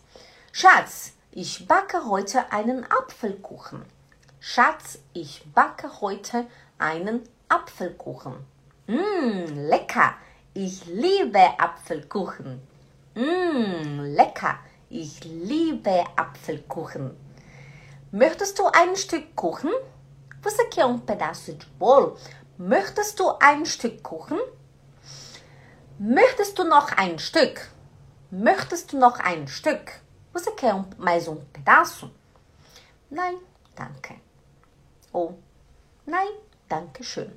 Schatz, 0.51 1.13
ich 1.35 1.67
backe 1.67 1.99
heute 2.07 2.45
einen 2.51 2.85
Apfelkuchen. 2.91 3.85
Schatz, 4.41 4.99
ich 5.15 5.43
backe 5.55 5.89
heute 6.01 6.47
einen 6.79 7.23
Apfelkuchen. 7.49 8.35
Mmm, 8.87 9.69
lecker. 9.69 10.17
Ich 10.55 10.87
liebe 10.87 11.39
Apfelkuchen. 11.59 12.61
Mmm, 13.15 14.15
lecker. 14.15 14.59
Ich 14.95 15.25
liebe 15.25 16.05
Apfelkuchen. 16.17 17.17
Möchtest 18.11 18.59
du 18.59 18.67
ein 18.67 18.95
Stück 18.95 19.35
Kuchen? 19.35 19.71
Você 20.43 20.69
quer 20.69 20.85
um 20.85 21.01
pedaço 21.01 21.55
de 21.55 21.67
bolo? 21.79 22.19
Möchtest 22.59 23.19
du 23.19 23.33
ein 23.41 23.65
Stück 23.65 24.03
Kuchen? 24.03 24.39
Möchtest 25.99 26.59
du 26.59 26.65
noch 26.65 26.93
ein 26.93 27.19
Stück? 27.19 27.71
Möchtest 28.31 28.93
du 28.93 28.99
noch 28.99 29.19
ein 29.19 29.49
Stück? 29.49 30.03
Você 30.35 30.51
quer 30.51 30.75
um, 30.75 30.85
mais 30.99 31.27
um 31.27 31.41
pedaço? 31.55 32.11
Nein, 33.09 33.39
danke. 33.75 34.17
Ou 35.11 35.39
nein, 36.05 36.35
danke 36.69 37.03
schön. 37.03 37.33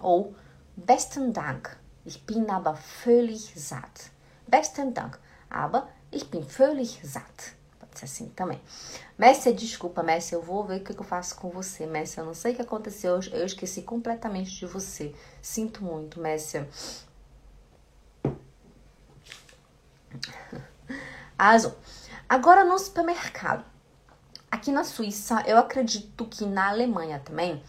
Ou 0.00 0.34
besten 0.76 1.34
Dank. 1.34 1.76
Ich 2.06 2.24
bin 2.24 2.48
aber 2.48 2.74
völlig 2.74 3.52
satt. 3.54 4.10
Besten 4.46 4.94
Dank. 4.94 5.18
Aber 5.50 5.88
ich 6.16 6.30
bin 6.30 6.42
völlig 6.42 7.00
satt. 7.04 7.54
Pode 7.78 7.98
ser 7.98 8.06
assim 8.06 8.28
também. 8.30 8.60
Messi, 9.18 9.52
desculpa, 9.52 10.02
Messi, 10.02 10.34
eu 10.34 10.42
vou 10.42 10.64
ver 10.64 10.80
o 10.80 10.84
que 10.84 10.98
eu 10.98 11.04
faço 11.04 11.36
com 11.36 11.50
você, 11.50 11.86
Messi. 11.86 12.18
Eu 12.18 12.24
não 12.24 12.34
sei 12.34 12.52
o 12.52 12.56
que 12.56 12.62
aconteceu, 12.62 13.20
eu 13.32 13.46
esqueci 13.46 13.82
completamente 13.82 14.50
de 14.56 14.66
você. 14.66 15.14
Sinto 15.40 15.84
muito, 15.84 16.20
Messi. 16.20 16.66
Azul. 21.38 21.74
Agora 22.28 22.64
no 22.64 22.78
supermercado. 22.78 23.64
Aqui 24.50 24.72
na 24.72 24.84
Suíça, 24.84 25.42
eu 25.46 25.58
acredito 25.58 26.24
que 26.24 26.46
na 26.46 26.68
Alemanha 26.68 27.20
também, 27.22 27.62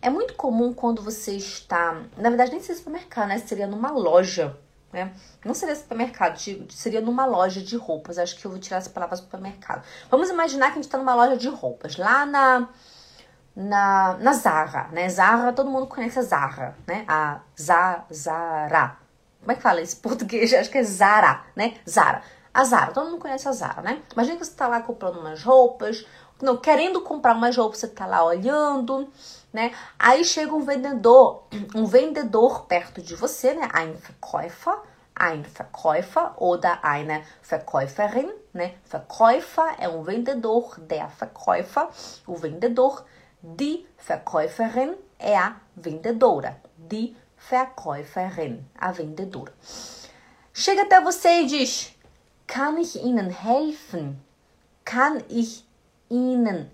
é 0.00 0.08
muito 0.08 0.34
comum 0.34 0.72
quando 0.72 1.02
você 1.02 1.36
está. 1.36 2.02
Na 2.16 2.30
verdade, 2.30 2.52
nem 2.52 2.60
seria 2.60 2.76
supermercado, 2.76 3.28
né? 3.28 3.38
Seria 3.38 3.66
numa 3.66 3.90
loja, 3.90 4.58
né? 4.92 5.12
Não 5.44 5.54
seria 5.54 5.74
supermercado, 5.74 6.38
seria 6.70 7.00
numa 7.00 7.24
loja 7.24 7.60
de 7.60 7.76
roupas. 7.76 8.18
Acho 8.18 8.36
que 8.36 8.44
eu 8.44 8.50
vou 8.50 8.60
tirar 8.60 8.76
essa 8.76 8.90
palavra 8.90 9.16
supermercado. 9.16 9.84
Vamos 10.10 10.30
imaginar 10.30 10.66
que 10.66 10.72
a 10.72 10.74
gente 10.76 10.84
está 10.84 10.98
numa 10.98 11.14
loja 11.14 11.36
de 11.36 11.48
roupas, 11.48 11.96
lá 11.96 12.26
na. 12.26 12.68
Na, 13.54 14.16
na 14.18 14.32
Zara, 14.32 14.88
né? 14.92 15.06
Zara, 15.10 15.52
todo 15.52 15.68
mundo 15.68 15.86
conhece 15.86 16.18
a 16.18 16.22
Zara, 16.22 16.74
né? 16.86 17.04
A 17.06 17.40
Zara. 17.54 18.96
Como 19.40 19.52
é 19.52 19.54
que 19.54 19.60
fala 19.60 19.82
isso? 19.82 19.98
Português, 20.00 20.54
acho 20.54 20.70
que 20.70 20.78
é 20.78 20.82
Zara, 20.82 21.44
né? 21.54 21.74
Zara. 21.86 22.22
A 22.54 22.64
Zara, 22.64 22.92
todo 22.92 23.10
mundo 23.10 23.18
conhece 23.18 23.46
a 23.48 23.52
Zara, 23.52 23.82
né? 23.82 24.00
Imagina 24.12 24.38
que 24.38 24.44
você 24.46 24.52
tá 24.52 24.68
lá 24.68 24.80
comprando 24.80 25.18
umas 25.18 25.42
roupas, 25.42 26.06
não, 26.42 26.56
querendo 26.56 27.00
comprar 27.00 27.34
umas 27.34 27.56
roupas, 27.56 27.78
você 27.78 27.88
tá 27.88 28.04
lá 28.04 28.24
olhando, 28.24 29.08
né? 29.52 29.72
Aí 29.96 30.24
chega 30.24 30.52
um 30.52 30.64
vendedor, 30.64 31.44
um 31.72 31.86
vendedor 31.86 32.64
perto 32.66 33.00
de 33.00 33.14
você, 33.14 33.54
né? 33.54 33.68
Ein 33.72 33.94
Verkäufer, 33.94 34.76
ein 35.14 35.44
Verkäufer 35.44 36.32
oder 36.36 36.80
eine 36.82 37.24
Verkäuferin, 37.42 38.28
né? 38.52 38.74
Verkäufer 38.84 39.76
é 39.78 39.88
um 39.88 40.02
vendedor, 40.02 40.80
der 40.80 41.08
Verkäufer, 41.10 41.88
o 42.26 42.34
vendedor, 42.34 43.04
die 43.40 43.86
Verkäuferin 43.96 44.96
é 45.20 45.38
a 45.38 45.56
vendedora, 45.76 46.60
die 46.76 47.16
Verkäuferin, 47.36 48.64
a 48.76 48.90
vendedora. 48.90 49.52
Chega 50.52 50.82
até 50.82 51.00
você 51.00 51.42
e 51.42 51.46
diz: 51.46 51.94
Kann 52.46 52.78
ich 52.78 52.96
Ihnen 52.96 53.30
helfen? 53.30 54.20
Kann 54.84 55.22
ich 55.28 55.64
Ihnen 56.12 56.70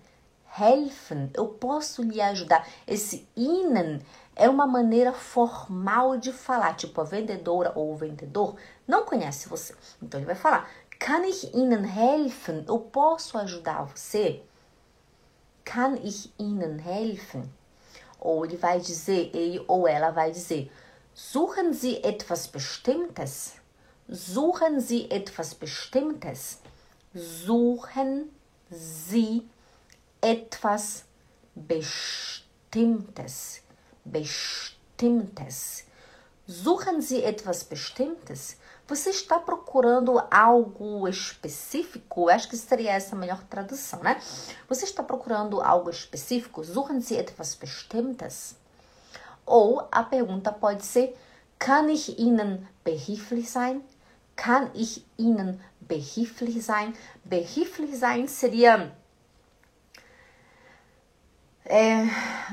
helfen? 0.58 1.30
Eu 1.32 1.46
posso 1.46 2.02
lhe 2.02 2.20
ajudar. 2.20 2.66
Esse 2.86 3.28
Ihnen 3.36 4.00
é 4.34 4.48
uma 4.48 4.66
maneira 4.66 5.12
formal 5.12 6.18
de 6.18 6.32
falar. 6.32 6.74
Tipo, 6.74 7.00
a 7.00 7.04
vendedora 7.04 7.72
ou 7.76 7.92
o 7.92 7.96
vendedor 7.96 8.56
não 8.86 9.04
conhece 9.04 9.48
você. 9.48 9.74
Então 10.02 10.18
ele 10.18 10.26
vai 10.26 10.34
falar: 10.34 10.68
Kann 10.98 11.24
ich 11.24 11.54
Ihnen 11.54 11.84
helfen? 11.84 12.64
Eu 12.66 12.80
posso 12.80 13.38
ajudar 13.38 13.84
você? 13.84 14.42
Kann 15.64 15.96
ich 16.02 16.32
Ihnen 16.38 16.78
helfen? 16.78 17.48
Ou 18.20 18.44
ele 18.44 18.56
vai 18.56 18.80
dizer, 18.80 19.30
ele 19.32 19.64
ou 19.68 19.86
ela 19.86 20.10
vai 20.10 20.32
dizer: 20.32 20.72
Suchen 21.14 21.72
Sie 21.72 22.00
etwas 22.02 22.46
Bestimmtes? 22.48 23.54
Suchen 24.10 24.80
Sie 24.80 25.06
etwas 25.10 25.54
Bestimmtes? 25.54 26.60
Suchen 27.14 28.30
Sie 28.70 29.48
etwas 30.20 31.04
Bestimmtes? 31.54 32.42
Bestimmtes. 34.04 35.84
Suchen 36.46 37.00
Sie 37.00 37.22
etwas 37.22 37.62
Bestimmtes? 37.62 38.56
Você 38.86 39.10
está 39.10 39.38
procurando 39.38 40.18
algo 40.30 41.06
específico? 41.08 42.28
Acho 42.28 42.48
que 42.48 42.56
seria 42.56 42.92
essa 42.92 43.14
a 43.14 43.18
melhor 43.18 43.42
tradução, 43.44 44.00
né? 44.02 44.20
Você 44.68 44.84
está 44.84 45.02
procurando 45.02 45.60
algo 45.60 45.90
específico? 45.90 46.64
Suchen 46.64 47.00
Sie 47.00 47.16
etwas 47.16 47.54
Bestimmtes? 47.54 48.56
Ou 49.44 49.86
a 49.90 50.02
pergunta 50.02 50.52
pode 50.52 50.84
ser: 50.84 51.14
Kann 51.58 51.88
ich 51.90 52.18
Ihnen 52.18 52.66
behilflich 52.84 53.50
sein? 53.50 53.82
Kann 54.36 54.70
ich 54.74 55.04
Ihnen 55.18 55.60
behilflich 55.88 56.62
sein? 56.62 56.94
Behilflich 57.24 57.96
sein 57.96 58.28
seria 58.28 58.92
é, 61.64 62.04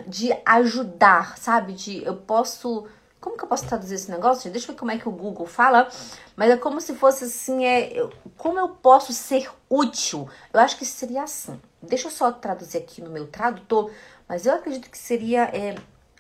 de 0.08 0.36
ajudar, 0.46 1.38
sabe? 1.38 1.74
De 1.74 2.04
eu 2.04 2.16
posso. 2.16 2.88
Como 3.20 3.38
que 3.38 3.44
eu 3.44 3.48
posso 3.48 3.68
traduzir 3.68 3.96
esse 3.96 4.12
negócio? 4.12 4.52
Deixa 4.52 4.68
eu 4.68 4.74
ver 4.74 4.80
como 4.80 4.92
é 4.92 4.98
que 4.98 5.10
o 5.10 5.12
Google 5.12 5.48
fala. 5.48 5.90
Mas 6.36 6.52
é 6.52 6.58
como 6.58 6.80
se 6.80 6.94
fosse 6.94 7.26
assim, 7.26 7.66
é, 7.66 7.92
eu, 7.92 8.12
como 8.38 8.60
eu 8.60 8.70
posso 8.70 9.14
ser 9.14 9.50
útil? 9.70 10.30
Eu 10.54 10.60
acho 10.60 10.78
que 10.78 10.86
seria 10.86 11.24
assim. 11.24 11.60
Deixa 11.82 12.08
eu 12.08 12.12
só 12.12 12.32
traduzir 12.32 12.78
aqui 12.78 13.02
no 13.02 13.10
meu 13.10 13.28
tradutor, 13.28 13.92
mas 14.28 14.46
eu 14.46 14.54
acredito 14.54 14.90
que 14.90 14.98
seria 14.98 15.44
é, 15.46 15.76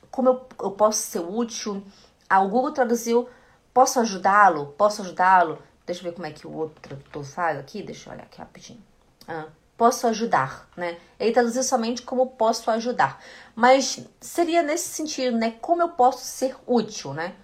como 0.09 0.29
eu, 0.29 0.47
eu 0.61 0.71
posso 0.71 0.99
ser 0.99 1.19
útil. 1.19 1.83
Ah, 2.27 2.41
o 2.41 2.49
Google 2.49 2.71
traduziu 2.71 3.29
Posso 3.75 3.99
ajudá-lo? 3.99 4.67
Posso 4.77 5.01
ajudá-lo? 5.01 5.59
Deixa 5.85 6.01
eu 6.01 6.05
ver 6.05 6.15
como 6.15 6.25
é 6.25 6.31
que 6.31 6.47
o 6.47 6.53
outro 6.53 6.81
tradutor 6.81 7.23
faz 7.23 7.57
aqui. 7.59 7.83
Deixa 7.83 8.09
eu 8.09 8.13
olhar 8.13 8.23
aqui 8.23 8.39
rapidinho. 8.39 8.81
Ah, 9.27 9.47
posso 9.77 10.07
ajudar, 10.07 10.69
né? 10.75 10.97
Ele 11.19 11.31
traduziu 11.31 11.63
somente 11.63 12.01
como 12.01 12.27
posso 12.27 12.69
ajudar. 12.71 13.21
Mas 13.55 14.05
seria 14.19 14.63
nesse 14.63 14.89
sentido, 14.89 15.37
né? 15.37 15.55
Como 15.61 15.81
eu 15.81 15.89
posso 15.89 16.25
ser 16.25 16.55
útil, 16.65 17.13
né? 17.13 17.35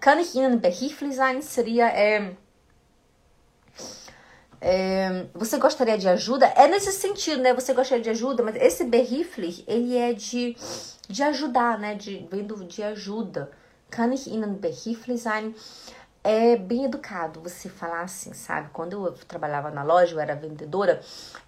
Kann 0.00 0.20
ich 0.20 0.34
Ihnen 0.34 0.58
behilflich 0.58 1.16
sein? 1.16 1.42
Seria... 1.42 1.88
É, 1.88 2.36
é, 4.60 5.26
você 5.34 5.58
gostaria 5.58 5.98
de 5.98 6.08
ajuda? 6.08 6.46
É 6.46 6.68
nesse 6.68 6.92
sentido, 6.92 7.42
né? 7.42 7.52
Você 7.52 7.74
gostaria 7.74 8.02
de 8.02 8.10
ajuda, 8.10 8.44
mas 8.44 8.54
esse 8.56 8.84
behilflich, 8.84 9.64
ele 9.66 9.96
é 9.96 10.12
de, 10.12 10.56
de 11.08 11.22
ajudar, 11.24 11.78
né? 11.78 11.96
De, 11.96 12.28
vindo 12.30 12.64
de 12.64 12.82
ajuda. 12.82 13.50
Kann 13.90 14.12
ich 14.12 14.26
Ihnen 14.26 14.58
behilflich 14.58 15.20
sein? 15.20 15.54
É 16.24 16.56
bem 16.56 16.84
educado 16.84 17.40
você 17.40 17.68
falar 17.68 18.02
assim, 18.02 18.32
sabe? 18.32 18.70
Quando 18.72 19.06
eu 19.06 19.12
trabalhava 19.26 19.70
na 19.70 19.82
loja, 19.82 20.14
eu 20.14 20.20
era 20.20 20.36
vendedora, 20.36 21.00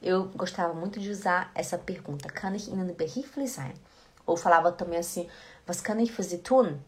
eu 0.03 0.25
gostava 0.35 0.75
muito 0.75 0.99
de 0.99 1.11
usar 1.11 1.51
essa 1.55 1.79
pergunta: 1.79 2.29
Kann 2.29 2.55
ich 2.57 2.69
Ihnen 2.69 2.93
behilflich 2.93 3.51
sein? 3.51 3.75
Ou 4.27 4.37
falava 4.37 4.73
também 4.73 4.99
assim: 4.99 5.29
Was 5.67 5.81
kann 5.81 6.01
ich 6.01 6.13
für 6.13 6.25
Sie 6.25 6.39
tun? 6.39 6.81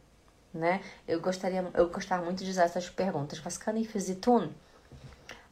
Né? 0.52 0.80
Eu 1.06 1.20
gostaria, 1.20 1.70
eu 1.74 1.88
gostava 1.88 2.24
muito 2.24 2.44
de 2.44 2.50
usar 2.50 2.64
essas 2.64 2.90
perguntas: 2.90 3.40
Was 3.44 3.56
kann 3.56 3.76
ich 3.76 3.88
für 3.88 4.00
Sie 4.00 4.16
tun? 4.16 4.48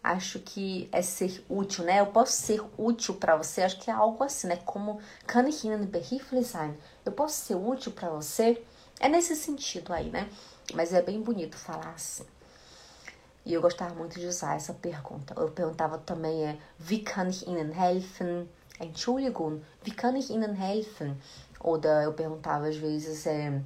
Acho 0.02 0.38
que 0.40 0.88
é 0.92 1.00
ser 1.00 1.42
útil, 1.48 1.84
né? 1.84 2.00
Eu 2.00 2.06
posso 2.06 2.32
ser 2.32 2.60
útil 2.76 3.14
para 3.14 3.36
você. 3.36 3.62
Acho 3.62 3.78
que 3.78 3.90
é 3.90 3.94
algo 3.94 4.22
assim, 4.22 4.48
né? 4.48 4.56
Como 4.66 5.00
Kann 5.26 5.48
ich 5.48 5.64
Ihnen 5.64 5.86
behilflich 5.86 6.46
sein? 6.46 6.74
Eu 7.06 7.12
posso 7.12 7.36
ser 7.36 7.54
útil 7.54 7.92
para 7.92 8.10
você? 8.10 8.62
É 9.00 9.08
nesse 9.08 9.34
sentido 9.34 9.92
aí, 9.92 10.10
né? 10.10 10.28
Mas 10.72 10.92
é 10.92 11.02
bem 11.02 11.20
bonito 11.20 11.56
falar 11.56 11.90
assim. 11.90 12.24
E 13.44 13.52
eu 13.52 13.60
gostava 13.60 13.94
muito 13.94 14.18
de 14.18 14.26
usar 14.26 14.56
essa 14.56 14.72
pergunta. 14.72 15.34
Eu 15.36 15.50
perguntava 15.50 15.98
também 15.98 16.46
é, 16.46 16.58
wie 16.78 17.02
kann 17.04 17.28
ich 17.28 17.46
Ihnen 17.46 17.72
helfen? 17.72 18.48
Entschuldigung, 18.80 19.62
wie 19.84 19.92
kann 19.92 20.16
ich 20.16 20.30
Ihnen 20.30 20.54
helfen? 20.54 21.20
Oder 21.60 22.04
eu 22.04 22.14
perguntava 22.14 22.68
às 22.68 22.76
vezes, 22.76 23.26
é, 23.26 23.60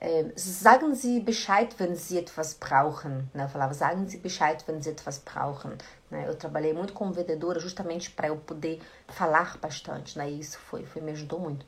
é, 0.00 0.30
sagen 0.36 0.94
Sie 0.94 1.20
Bescheid, 1.20 1.74
wenn 1.78 1.96
Sie 1.96 2.18
etwas 2.18 2.54
brauchen. 2.54 3.30
Né? 3.32 3.44
Eu 3.44 3.48
falava, 3.48 3.72
sagen 3.72 4.06
Sie 4.06 4.18
Bescheid, 4.18 4.62
wenn 4.66 4.82
Sie 4.82 4.90
etwas 4.90 5.18
brauchen. 5.18 5.78
Né? 6.10 6.28
Eu 6.28 6.36
trabalhei 6.36 6.72
muito 6.72 6.92
como 6.92 7.12
vendedora 7.12 7.58
justamente 7.58 8.10
para 8.10 8.28
eu 8.28 8.36
poder 8.36 8.80
falar 9.08 9.56
bastante. 9.58 10.18
Né? 10.18 10.30
E 10.30 10.40
isso 10.40 10.58
foi, 10.58 10.84
foi, 10.84 11.00
me 11.00 11.12
ajudou 11.12 11.40
muito. 11.40 11.64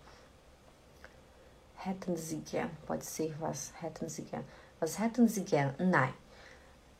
Gern. 2.44 2.70
Pode 2.86 3.04
ser 3.04 3.34
was 3.40 3.72
gern. 4.30 4.44
Was 4.80 4.96
gern? 5.44 5.74
Nein. 5.78 6.14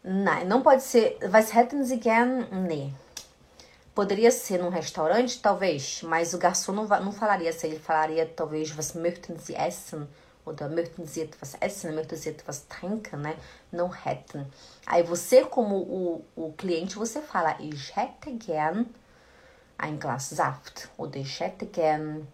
Nein, 0.03 0.47
não 0.47 0.63
pode 0.63 0.83
ser. 0.83 1.19
Was 1.31 1.53
hätten 1.53 1.85
Sie 1.85 1.99
gern? 1.99 2.47
Nee. 2.67 2.93
Poderia 3.95 4.31
ser 4.31 4.59
num 4.59 4.69
restaurante, 4.69 5.43
talvez, 5.43 6.03
mas 6.03 6.33
o 6.33 6.39
garçom 6.39 6.73
não, 6.73 6.87
não 6.87 7.13
falaria 7.13 7.51
assim. 7.51 7.67
Ele 7.67 7.81
falaria, 7.81 8.25
talvez, 8.25 8.71
was 8.77 8.95
möchten 8.95 9.37
Sie 9.39 9.57
essen? 9.57 10.07
Oder 10.47 10.69
möchten 10.69 11.05
Sie 11.05 11.23
etwas 11.23 11.57
essen? 11.61 11.95
Möchten 11.95 12.17
Sie 12.17 12.29
etwas 12.29 12.65
trinken, 12.69 13.19
né? 13.19 13.37
Não 13.73 13.91
hätten. 13.91 14.47
Aí 14.87 15.03
você, 15.03 15.45
como 15.45 15.77
o, 15.77 16.25
o 16.37 16.53
cliente, 16.53 16.97
você 16.97 17.21
fala, 17.21 17.57
ich 17.61 17.95
hätte 17.97 18.31
gern 18.31 18.87
ein 19.77 19.99
Glas 19.99 20.31
Saft. 20.31 20.89
Oder 20.97 21.17
ich 21.17 21.41
hätte 21.41 21.67
gern 21.67 22.27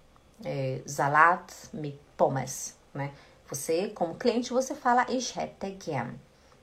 é, 0.44 0.82
Salat 0.86 1.52
mit 1.72 1.98
Pommes, 2.16 2.76
né? 2.92 3.12
Você, 3.48 3.90
como 3.90 4.14
cliente, 4.14 4.52
você 4.52 4.74
fala 4.74 5.06
ich 5.10 5.36
hätte 5.36 5.76
gern, 5.78 6.14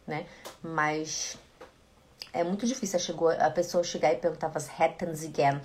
né? 0.08 0.26
Mas 0.62 1.38
é 2.34 2.44
muito 2.44 2.66
difícil 2.66 3.00
chegou, 3.00 3.30
a 3.30 3.50
pessoa 3.50 3.84
chegar 3.84 4.12
e 4.14 4.18
perguntar 4.18 4.52
was 4.54 4.68
hätten 4.68 5.16
Sie 5.16 5.30
gern. 5.30 5.62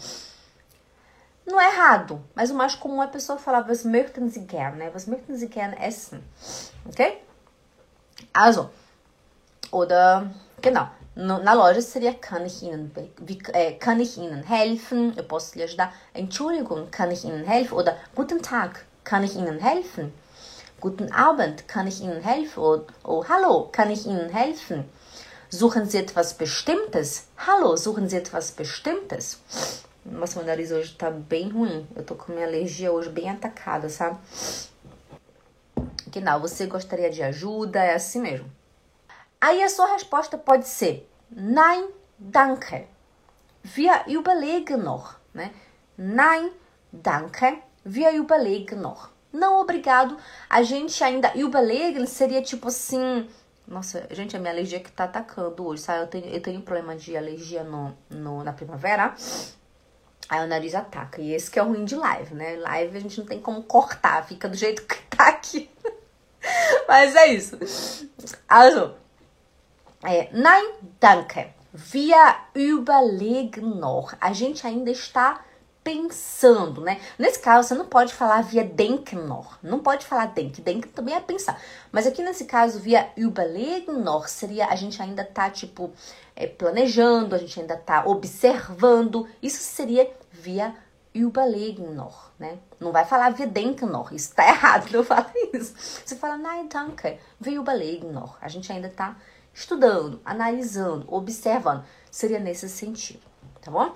Não 1.47 1.61
é 1.61 1.73
errado, 1.73 2.23
mas 2.35 2.51
o 2.51 2.55
mais 2.55 2.75
comum 2.75 3.01
é 3.03 3.07
a 3.07 3.09
pessoa 3.09 3.39
falar 3.39 3.67
was 3.69 3.85
möchten 3.85 4.29
Sie 4.29 4.41
gern, 4.41 4.77
né? 4.77 4.91
Was 4.93 5.07
möchten 5.07 5.37
Sie 5.37 5.49
gern 5.49 5.75
essen, 5.81 6.23
ok? 6.85 7.23
Also, 8.35 8.71
oder, 9.71 10.31
genau, 10.61 10.91
na 11.17 11.55
loja 11.55 11.81
seria 11.81 12.13
kann 12.13 12.45
ich 12.45 12.63
Ihnen, 12.63 12.91
wie, 13.21 13.39
äh, 13.55 13.73
kann 13.79 14.01
ich 14.01 14.19
Ihnen 14.19 14.43
helfen? 14.43 15.15
Eu 15.17 15.25
posso 15.25 15.59
lhe 15.59 15.65
ajudar. 15.65 15.91
Entschuldigung, 16.13 16.91
kann 16.91 17.11
ich 17.11 17.25
Ihnen 17.25 17.45
helfen? 17.45 17.73
Oder 17.73 17.97
guten 18.15 18.43
Tag, 18.43 18.85
kann 19.03 19.25
ich 19.25 19.35
Ihnen 19.35 19.59
helfen? 19.59 20.13
Guten 20.79 21.11
Abend, 21.13 21.67
kann 21.69 21.87
ich 21.87 22.03
Ihnen 22.03 22.21
helfen? 22.21 22.61
Oder 22.63 22.85
oh, 23.03 23.25
hallo, 23.27 23.71
kann 23.73 23.91
ich 23.91 24.05
Ihnen 24.05 24.29
helfen? 24.29 24.85
Suchen 25.49 25.89
Sie 25.89 25.97
etwas 25.97 26.35
Bestimmtes? 26.35 27.29
Hallo, 27.39 27.77
suchen 27.77 28.11
Sie 28.11 28.17
etwas 28.17 28.53
Bestimmtes? 28.53 29.41
Nossa, 30.05 30.39
meu 30.39 30.47
nariz 30.47 30.71
hoje 30.71 30.95
tá 30.99 31.11
bem 31.11 31.49
ruim. 31.49 31.87
Eu 31.97 32.05
tô 32.05 32.15
com 32.15 32.33
minha 32.33 32.47
alergia 32.47 32.93
hoje 32.93 33.09
bem 33.09 33.31
atacada, 33.31 33.89
sabe? 33.89 34.19
Não, 36.23 36.41
você 36.41 36.67
gostaria 36.67 37.11
de 37.11 37.23
ajuda? 37.23 37.83
É 37.83 37.95
assim 37.95 38.21
mesmo. 38.21 38.51
Aí 39.41 39.63
a 39.63 39.69
sua 39.69 39.93
resposta 39.93 40.39
pode 40.39 40.67
ser 40.67 41.09
Nein, 41.31 41.89
danke. 42.19 42.87
Wir 43.63 44.05
überlegen 44.07 44.83
noch, 44.83 45.17
né? 45.35 45.51
Nein, 45.97 46.51
danke. 46.93 47.59
Wir 47.85 48.13
überlegen 48.13 48.81
noch. 48.81 49.11
Não, 49.33 49.61
obrigado. 49.61 50.17
A 50.49 50.63
gente 50.63 51.03
ainda 51.03 51.33
überlegen 51.37 52.07
seria 52.07 52.41
tipo 52.43 52.69
assim, 52.69 53.29
nossa, 53.67 54.07
gente, 54.13 54.37
a 54.37 54.39
minha 54.39 54.53
alergia 54.53 54.81
que 54.81 54.91
tá 54.91 55.05
atacando 55.05 55.67
hoje, 55.67 55.83
sabe? 55.83 56.03
Eu 56.03 56.07
tenho, 56.07 56.27
eu 56.27 56.41
tenho 56.41 56.63
problema 56.63 56.95
de 56.95 57.17
alergia 57.17 57.65
no, 57.65 57.97
no, 58.09 58.45
na 58.45 58.53
primavera. 58.53 59.15
Aí 60.29 60.45
o 60.45 60.47
nariz 60.47 60.75
ataca. 60.75 61.21
E 61.21 61.33
esse 61.33 61.51
que 61.51 61.59
é 61.59 61.63
o 61.63 61.67
ruim 61.67 61.85
de 61.85 61.97
live, 61.97 62.35
né? 62.35 62.57
Live 62.57 62.97
a 62.97 63.01
gente 63.01 63.19
não 63.19 63.27
tem 63.27 63.41
como 63.41 63.63
cortar, 63.65 64.25
fica 64.25 64.49
do 64.49 64.57
jeito 64.57 64.83
que 64.83 64.97
tá 65.17 65.29
aqui. 65.29 65.69
Mas 66.87 67.17
é 67.17 67.27
isso. 67.27 67.59
Also, 68.49 68.95
é, 70.07 70.29
nein, 70.33 70.75
danke. 71.01 71.53
Wir 71.73 72.37
überlegen 72.55 73.81
noch. 73.81 74.15
A 74.21 74.33
gente 74.33 74.67
ainda 74.67 74.91
está 74.91 75.41
pensando, 75.83 76.81
né? 76.81 77.01
Nesse 77.19 77.39
caso, 77.39 77.69
você 77.69 77.75
não 77.75 77.87
pode 77.87 78.15
falar 78.15 78.43
via 78.43 78.65
denken 78.65 79.19
noch. 79.21 79.59
Não 79.63 79.81
pode 79.81 80.07
falar 80.07 80.27
denk. 80.27 80.61
Denk 80.61 80.89
também 80.89 81.15
é 81.15 81.21
pensar. 81.21 81.61
Mas 81.93 82.07
aqui 82.07 82.23
nesse 82.23 82.45
caso, 82.45 82.79
via 82.79 83.11
überlegen 83.17 83.95
noch, 84.03 84.29
seria 84.29 84.67
a 84.67 84.77
gente 84.77 85.01
ainda 85.03 85.25
tá, 85.25 85.51
tipo, 85.51 85.93
é, 86.35 86.47
planejando, 86.47 87.35
a 87.35 87.39
gente 87.39 87.61
ainda 87.61 87.77
tá 87.77 88.05
observando. 88.07 89.29
Isso 89.43 89.61
seria 89.61 90.11
via 90.33 90.75
überlegen 91.15 91.95
noch, 91.95 92.31
né? 92.39 92.59
Não 92.79 92.93
vai 92.93 93.05
falar 93.05 93.37
wir 93.39 93.47
denken 93.49 93.89
noch, 93.89 94.13
isso 94.13 94.35
tá 94.35 94.47
errado, 94.49 94.91
não 94.93 95.03
fala 95.03 95.33
isso. 95.53 95.75
Você 96.05 96.15
fala 96.17 96.37
nein, 96.37 96.69
danke, 96.69 97.19
wir 97.41 97.55
überlegen 97.55 98.13
noch. 98.13 98.37
A 98.41 98.49
gente 98.49 98.71
ainda 98.71 98.89
tá 98.89 99.17
estudando, 99.57 100.21
analisando, 100.23 101.07
observando. 101.09 101.83
Seria 102.11 102.39
nesse 102.39 102.69
sentido, 102.69 103.23
tá 103.63 103.71
bom? 103.71 103.95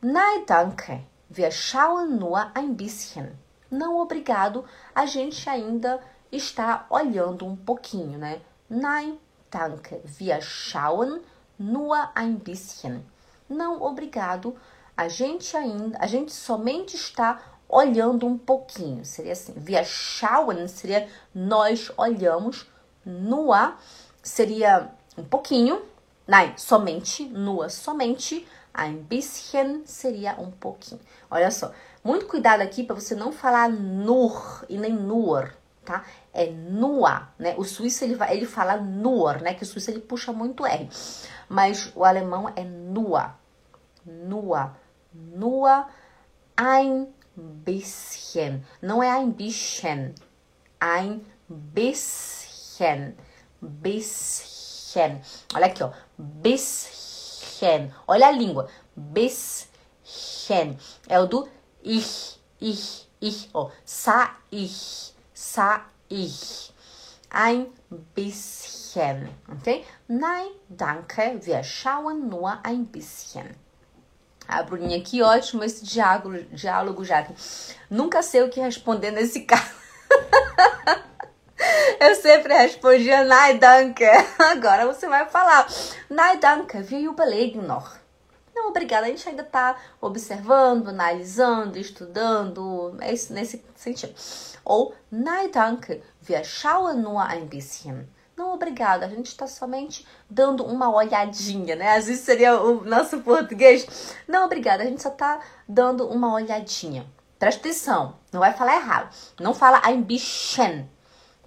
Nein, 0.00 0.44
danke. 0.46 1.04
Wir 1.28 1.50
schauen 1.50 2.16
nur 2.16 2.38
ein 2.54 2.74
bisschen. 2.74 3.36
Não 3.70 3.98
obrigado, 3.98 4.64
a 4.94 5.04
gente 5.04 5.50
ainda 5.50 6.00
está 6.30 6.86
olhando 6.88 7.44
um 7.44 7.56
pouquinho, 7.56 8.18
né? 8.18 8.40
Nein, 8.70 9.18
danke. 9.50 10.00
Wir 10.04 10.40
schauen 10.40 11.20
nur 11.58 11.96
ein 12.14 12.36
bisschen. 12.36 13.04
Não 13.48 13.82
obrigado, 13.82 14.56
a 14.96 15.08
gente 15.08 15.56
ainda, 15.56 15.98
a 15.98 16.06
gente 16.06 16.32
somente 16.32 16.94
está 16.94 17.40
olhando 17.68 18.26
um 18.26 18.38
pouquinho. 18.38 19.04
Seria 19.04 19.32
assim. 19.32 19.54
Wir 19.56 19.84
schauen 19.84 20.68
seria 20.68 21.08
nós 21.34 21.90
olhamos. 21.96 22.66
Nur 23.04 23.74
seria 24.28 24.90
um 25.16 25.24
pouquinho. 25.24 25.82
Nein, 26.26 26.54
somente, 26.56 27.24
nua, 27.24 27.68
somente. 27.68 28.46
Ein 28.72 29.02
bisschen 29.02 29.82
seria 29.86 30.36
um 30.38 30.50
pouquinho. 30.50 31.00
Olha 31.30 31.50
só, 31.50 31.72
muito 32.04 32.26
cuidado 32.26 32.60
aqui 32.60 32.84
para 32.84 32.94
você 32.94 33.14
não 33.14 33.32
falar 33.32 33.68
nur 33.68 34.64
e 34.68 34.78
nem 34.78 34.92
nur, 34.92 35.52
tá? 35.84 36.04
É 36.32 36.46
nua, 36.46 37.28
né? 37.38 37.54
O 37.56 37.64
suíço 37.64 38.04
ele 38.04 38.16
ele 38.30 38.46
fala 38.46 38.76
nur, 38.76 39.40
né? 39.40 39.54
Que 39.54 39.64
o 39.64 39.66
suíço 39.66 39.90
ele 39.90 40.00
puxa 40.00 40.32
muito 40.32 40.64
R. 40.64 40.88
Mas 41.48 41.90
o 41.96 42.04
alemão 42.04 42.52
é 42.54 42.62
nua. 42.62 43.34
Nua. 44.06 44.76
Nua 45.12 45.88
ein 46.56 47.08
bisschen. 47.36 48.62
Não 48.80 49.02
é 49.02 49.10
ein 49.10 49.32
bisschen. 49.32 50.14
Ein 50.80 51.22
bisschen. 51.48 53.16
Bisschen. 53.60 55.20
Olha 55.54 55.66
aqui, 55.66 55.82
ó. 55.82 55.90
Bisschen. 56.16 57.92
Olha 58.06 58.28
a 58.28 58.30
língua. 58.30 58.68
Bisschen. 58.96 60.78
É 61.08 61.18
o 61.20 61.26
do 61.26 61.48
ich, 61.82 62.38
ich, 62.60 63.08
ich. 63.20 63.50
Ó. 63.54 63.70
Sa 63.84 64.36
ich. 64.50 65.14
Sa 65.34 65.84
ich. 66.08 66.72
Ein 67.30 67.66
bisschen. 68.14 69.28
Ok? 69.48 69.84
Nein, 70.08 70.50
danke. 70.68 71.40
Wir 71.42 71.62
schauen 71.62 72.28
nur 72.28 72.58
ein 72.64 72.86
bisschen. 72.86 73.54
A 74.46 74.62
Bruninha, 74.62 74.98
que 75.02 75.22
ótimo 75.22 75.62
esse 75.62 75.84
diálogo, 75.84 76.32
diálogo 76.52 77.04
já. 77.04 77.28
Nunca 77.90 78.22
sei 78.22 78.42
o 78.42 78.48
que 78.48 78.60
responder 78.60 79.10
nesse 79.10 79.42
caso. 79.44 79.74
Eu 82.00 82.14
sempre 82.14 82.54
respondia 82.54 83.24
Nein, 83.24 83.58
danke. 83.58 84.04
Agora 84.38 84.86
você 84.86 85.08
vai 85.08 85.28
falar 85.28 85.66
Nein, 86.08 86.38
danke, 86.38 86.78
wir 86.78 87.10
überlegen 87.10 87.62
noch. 87.62 87.98
Não, 88.54 88.70
obrigada. 88.70 89.06
A 89.06 89.08
gente 89.08 89.28
ainda 89.28 89.42
está 89.42 89.76
observando, 90.00 90.88
analisando, 90.88 91.78
estudando. 91.78 92.96
É 93.00 93.12
isso, 93.12 93.32
nesse 93.32 93.64
sentido. 93.76 94.12
Ou 94.64 94.94
Nein, 95.10 95.50
danke, 95.50 96.02
wir 96.28 96.44
schauen 96.44 97.02
nur 97.02 97.20
ein 97.20 97.46
bisschen. 97.46 98.08
Não, 98.36 98.54
obrigada. 98.54 99.06
A 99.06 99.08
gente 99.08 99.26
está 99.26 99.46
somente 99.46 100.06
dando 100.30 100.64
uma 100.64 100.92
olhadinha, 100.94 101.74
né? 101.74 101.96
Às 101.96 102.06
vezes 102.06 102.24
seria 102.24 102.60
o 102.60 102.84
nosso 102.84 103.20
português. 103.20 104.14
Não, 104.28 104.44
obrigada. 104.46 104.82
A 104.82 104.86
gente 104.86 105.02
só 105.02 105.08
está 105.08 105.40
dando 105.68 106.08
uma 106.08 106.32
olhadinha. 106.32 107.04
Presta 107.38 107.60
atenção. 107.60 108.16
Não 108.32 108.40
vai 108.40 108.52
falar 108.52 108.76
errado. 108.76 109.14
Não 109.40 109.54
fala 109.54 109.80
ein 109.84 110.02
bisschen. 110.02 110.88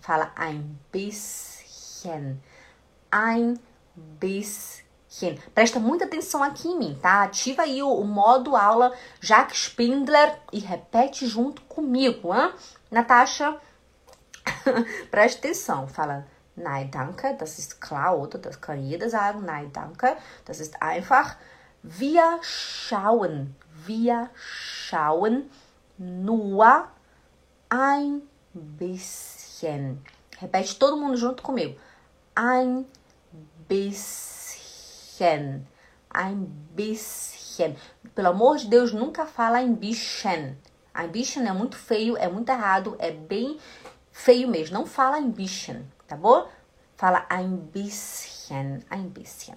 Fala 0.02 0.32
ein 0.36 0.78
bisschen. 0.92 2.42
Ein 3.10 3.60
bisschen. 4.20 5.40
Presta 5.54 5.80
muita 5.80 6.06
atenção 6.06 6.42
aqui 6.44 6.68
em 6.70 6.78
mim, 6.78 7.00
tá? 7.02 7.24
Ativa 7.24 7.64
aí 7.64 7.82
o, 7.84 7.90
o 7.90 8.06
modo 8.06 8.56
aula 8.56 8.94
Jacques 9.20 9.64
Spindler 9.64 10.40
e 10.52 10.60
repete 10.60 11.28
junto 11.28 11.62
comigo, 11.64 12.34
hein? 12.34 12.52
Natasha, 12.90 13.58
presta 15.12 15.40
atenção. 15.40 15.88
Fala 15.88 16.26
Nein, 16.56 16.92
danke, 16.92 17.36
das 17.38 17.60
ist 17.60 17.80
klar, 17.80 18.18
oder? 18.18 18.38
Das 18.38 18.60
kann 18.60 18.84
jeder 18.84 19.10
sagen. 19.10 19.46
Nein, 19.46 19.72
danke. 19.72 20.18
Das 20.46 20.60
ist 20.60 20.82
einfach. 20.82 21.36
Wir 21.82 22.40
schauen, 22.42 23.56
wir 23.86 24.30
schauen 24.36 25.50
nur 25.98 26.88
ein 27.70 28.22
bisschen. 28.54 29.41
Repete 30.40 30.76
todo 30.76 30.98
mundo 30.98 31.18
junto 31.18 31.44
comigo. 31.44 31.76
Ein 32.36 32.86
bisschen. 33.68 35.68
Ein 36.10 36.48
bisschen. 36.76 37.76
Pelo 38.16 38.30
amor 38.30 38.58
de 38.58 38.68
Deus, 38.68 38.94
nunca 38.94 39.26
fala 39.26 39.60
ein 39.60 39.76
bisschen. 39.76 40.58
Ein 40.94 41.12
bisschen 41.12 41.48
é 41.48 41.54
muito 41.54 41.78
feio, 41.78 42.18
é 42.18 42.28
muito 42.28 42.50
errado, 42.50 42.96
é 43.00 43.12
bem 43.12 43.58
feio 44.12 44.48
mesmo. 44.48 44.78
Não 44.78 44.86
fala 44.86 45.18
ein 45.18 45.32
bisschen 45.32 45.90
tá 46.12 46.18
bom? 46.18 46.46
Fala 46.98 47.26
ein 47.30 47.72
bisschen, 47.72 48.84
ein 48.90 49.12
bisschen. 49.12 49.56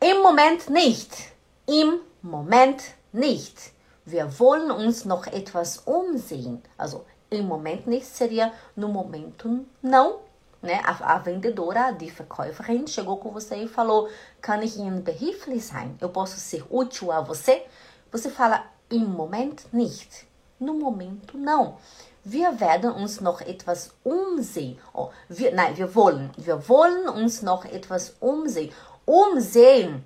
Im 0.00 0.22
Moment 0.22 0.68
nicht. 0.68 1.32
Im 1.66 2.00
Moment 2.20 2.82
nicht. 3.12 3.72
Wir 4.04 4.38
wollen 4.38 4.70
uns 4.70 5.06
noch 5.06 5.26
etwas 5.26 5.78
umsehen. 5.78 6.62
Also, 6.76 7.06
im 7.34 7.46
Moment 7.46 7.86
nicht 7.86 8.06
seria 8.06 8.52
no 8.76 8.88
momento 8.88 9.64
não, 9.82 10.20
né? 10.62 10.80
A, 10.84 11.14
a 11.14 11.18
vendedora, 11.18 11.92
die 11.92 12.10
Verkäuferin, 12.10 12.86
chegou 12.86 13.16
com 13.18 13.30
você 13.30 13.56
e 13.56 13.68
falou: 13.68 14.08
Kann 14.40 14.62
ich 14.62 14.76
Ihnen 14.76 15.02
behilflich 15.02 15.64
sein? 15.64 15.96
Eu 16.00 16.10
posso 16.10 16.38
ser 16.38 16.64
útil 16.70 17.10
a 17.10 17.20
você? 17.20 17.66
Você 18.10 18.30
fala 18.30 18.64
im 18.90 19.04
Moment 19.04 19.66
nicht. 19.72 20.26
No 20.60 20.74
momento 20.74 21.36
não. 21.36 21.76
Wir 22.24 22.60
werden 22.60 22.92
uns 22.92 23.20
noch 23.20 23.40
etwas 23.40 23.90
umsehen. 24.04 24.78
Oh, 24.94 25.10
wir, 25.28 25.52
nein, 25.52 25.76
wir 25.76 25.92
wollen. 25.96 26.30
Wir 26.36 26.68
wollen 26.68 27.08
uns 27.08 27.42
noch 27.42 27.64
etwas 27.64 28.14
umsehen. 28.20 28.72
Umsehen 29.04 30.04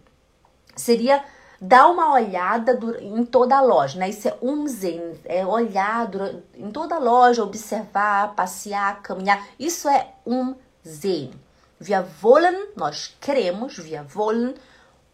seria 0.75 1.23
dar 1.61 1.88
uma 1.88 2.12
olhada 2.12 2.79
em 3.01 3.25
toda 3.25 3.57
a 3.57 3.61
loja, 3.61 3.99
né? 3.99 4.09
Isso 4.09 4.29
é 4.29 4.37
umsehen, 4.42 5.19
é 5.25 5.47
olhar 5.47 6.09
em 6.55 6.71
toda 6.71 6.97
a 6.97 6.99
loja, 6.99 7.42
observar, 7.42 8.35
passear, 8.35 9.03
caminhar. 9.03 9.45
Isso 9.59 9.88
é 9.88 10.14
umsehen. 10.25 11.33
Wir 11.79 12.07
wollen, 12.23 12.69
nós 12.75 13.14
queremos, 13.21 13.79
wir 13.79 14.05
wollen 14.14 14.55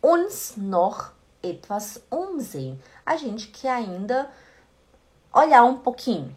uns 0.02 0.54
noch 0.56 1.10
etwas 1.42 2.00
umsehen. 2.10 2.78
A 3.04 3.16
gente 3.16 3.48
quer 3.48 3.72
ainda 3.72 4.30
olhar 5.32 5.64
um 5.64 5.78
pouquinho. 5.78 6.34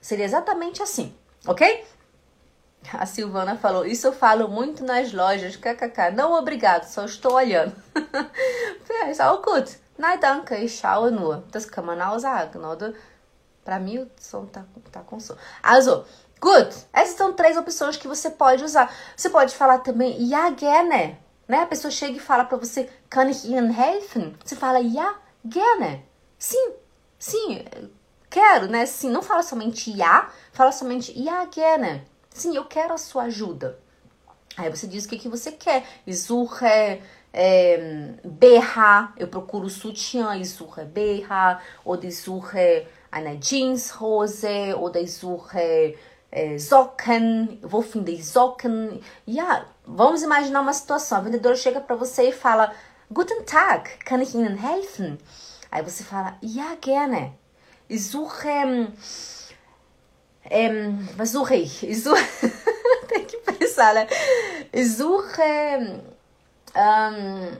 Seria 0.00 0.24
exatamente 0.24 0.82
assim, 0.82 1.14
ok? 1.46 1.84
A 2.92 3.06
Silvana 3.06 3.56
falou: 3.56 3.86
Isso 3.86 4.06
eu 4.06 4.12
falo 4.12 4.48
muito 4.48 4.84
nas 4.84 5.12
lojas, 5.12 5.56
kkk. 5.56 6.10
Não, 6.14 6.34
obrigado, 6.34 6.84
só 6.84 7.04
estou 7.04 7.34
olhando. 7.34 7.74
ist 9.10 9.20
auch 9.20 9.42
gut. 9.42 9.78
Nein, 9.98 10.20
danke, 10.20 10.56
ich 10.56 10.78
schaue 10.78 11.10
nur. 11.10 11.42
Das 11.50 11.66
kann 11.66 11.86
man 11.86 12.00
auch 12.00 12.18
sagen, 12.18 12.64
oder? 12.64 12.94
Para 13.64 13.80
mim, 13.80 13.98
o 13.98 14.10
som 14.20 14.46
tá, 14.46 14.64
tá 14.92 15.00
com 15.00 15.18
som. 15.18 15.36
Also, 15.62 16.04
gut. 16.40 16.68
Essas 16.92 17.16
são 17.16 17.32
três 17.32 17.56
opções 17.56 17.96
que 17.96 18.06
você 18.06 18.30
pode 18.30 18.62
usar. 18.62 18.92
Você 19.16 19.30
pode 19.30 19.54
falar 19.54 19.78
também, 19.78 20.16
ja, 20.28 20.50
gerne. 20.50 21.18
Né? 21.48 21.62
A 21.62 21.66
pessoa 21.66 21.90
chega 21.90 22.16
e 22.16 22.20
fala 22.20 22.44
para 22.44 22.58
você, 22.58 22.90
kann 23.08 23.30
ich 23.30 23.44
Ihnen 23.44 23.70
helfen? 23.70 24.36
Você 24.44 24.56
fala, 24.56 24.78
ja, 24.78 25.14
gerne. 25.44 26.04
Sim, 26.38 26.72
sim, 27.18 27.64
quero, 28.28 28.66
né? 28.68 28.84
Sim, 28.84 29.10
não 29.10 29.22
fala 29.22 29.42
somente 29.42 29.90
ja, 29.96 30.28
fala 30.52 30.72
somente 30.72 31.12
ja 31.18 31.44
gerne. 31.46 32.04
Sim, 32.36 32.54
eu 32.54 32.66
quero 32.66 32.92
a 32.92 32.98
sua 32.98 33.22
ajuda. 33.24 33.78
Aí 34.58 34.68
você 34.68 34.86
diz 34.86 35.06
o 35.06 35.08
que, 35.08 35.18
que 35.18 35.28
você 35.28 35.52
quer. 35.52 35.86
Isurre 36.06 37.00
é, 37.32 38.12
BH, 38.22 39.14
eu 39.16 39.26
procuro 39.28 39.70
sutiã, 39.70 40.36
isurre 40.36 40.84
BH, 40.84 41.62
ou 41.82 41.98
isurre 42.04 42.86
eine 43.10 43.40
Jeanshose, 43.40 44.74
oder 44.78 45.00
isurre 45.00 45.96
é, 46.30 46.58
Socken, 46.58 47.58
vou 47.62 47.80
finden 47.80 48.22
Socken. 48.22 49.00
Ja, 49.26 49.64
vamos 49.86 50.22
imaginar 50.22 50.60
uma 50.60 50.74
situação. 50.74 51.16
A 51.16 51.22
vendedora 51.22 51.56
chega 51.56 51.80
para 51.80 51.96
você 51.96 52.28
e 52.28 52.32
fala: 52.32 52.70
Guten 53.10 53.44
Tag, 53.44 53.88
kann 54.04 54.20
ich 54.20 54.34
Ihnen 54.34 54.58
helfen? 54.58 55.16
Aí 55.70 55.82
você 55.82 56.04
fala: 56.04 56.36
Ja, 56.42 56.76
gerne. 56.82 57.32
Ich. 57.88 58.10
Suche. 61.96 62.22
Tem 63.08 63.24
que 63.24 63.36
pensar, 63.38 63.94
né? 63.94 64.06
Ich 64.72 64.96
suche. 64.96 66.00
Ähm, 66.74 67.58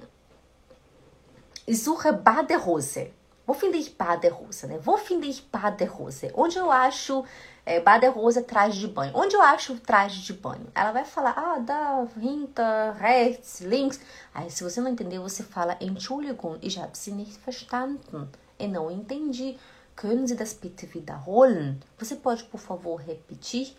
ich 1.66 1.82
suche 1.82 2.12
Baderose. 2.12 3.12
Finde 3.54 3.78
ich 3.78 3.96
Baderose, 3.96 4.66
né? 4.66 4.80
Finde 5.04 5.26
ich 5.26 5.42
Baderose? 5.50 6.32
Onde 6.34 6.58
eu 6.58 6.70
acho 6.70 7.24
é, 7.64 7.80
Baderose 7.80 8.42
traje 8.42 8.80
de 8.80 8.88
banho? 8.88 9.12
Onde 9.14 9.34
eu 9.34 9.42
acho 9.42 9.78
traje 9.80 10.20
de 10.22 10.32
banho? 10.32 10.66
Ela 10.74 10.92
vai 10.92 11.04
falar, 11.04 11.34
ah, 11.36 11.58
da, 11.58 12.06
hinter, 12.20 12.92
rechts, 12.98 13.60
links. 13.60 14.00
Aí, 14.34 14.50
se 14.50 14.62
você 14.62 14.80
não 14.80 14.90
entendeu, 14.90 15.22
você 15.22 15.42
fala 15.42 15.76
Entschuldigung, 15.80 16.58
ich 16.60 16.78
habe 16.78 16.96
sie 16.96 17.12
nicht 17.12 17.38
verstanden. 17.44 18.28
Eu 18.58 18.68
não 18.68 18.90
entendi. 18.90 19.56
Können 19.96 20.26
Sie 20.26 20.36
das 20.36 20.52
bitte 20.52 20.86
wiederholen? 20.92 21.80
Você 21.98 22.16
pode, 22.16 22.44
por 22.44 22.60
favor, 22.60 23.00
repetir? 23.00 23.74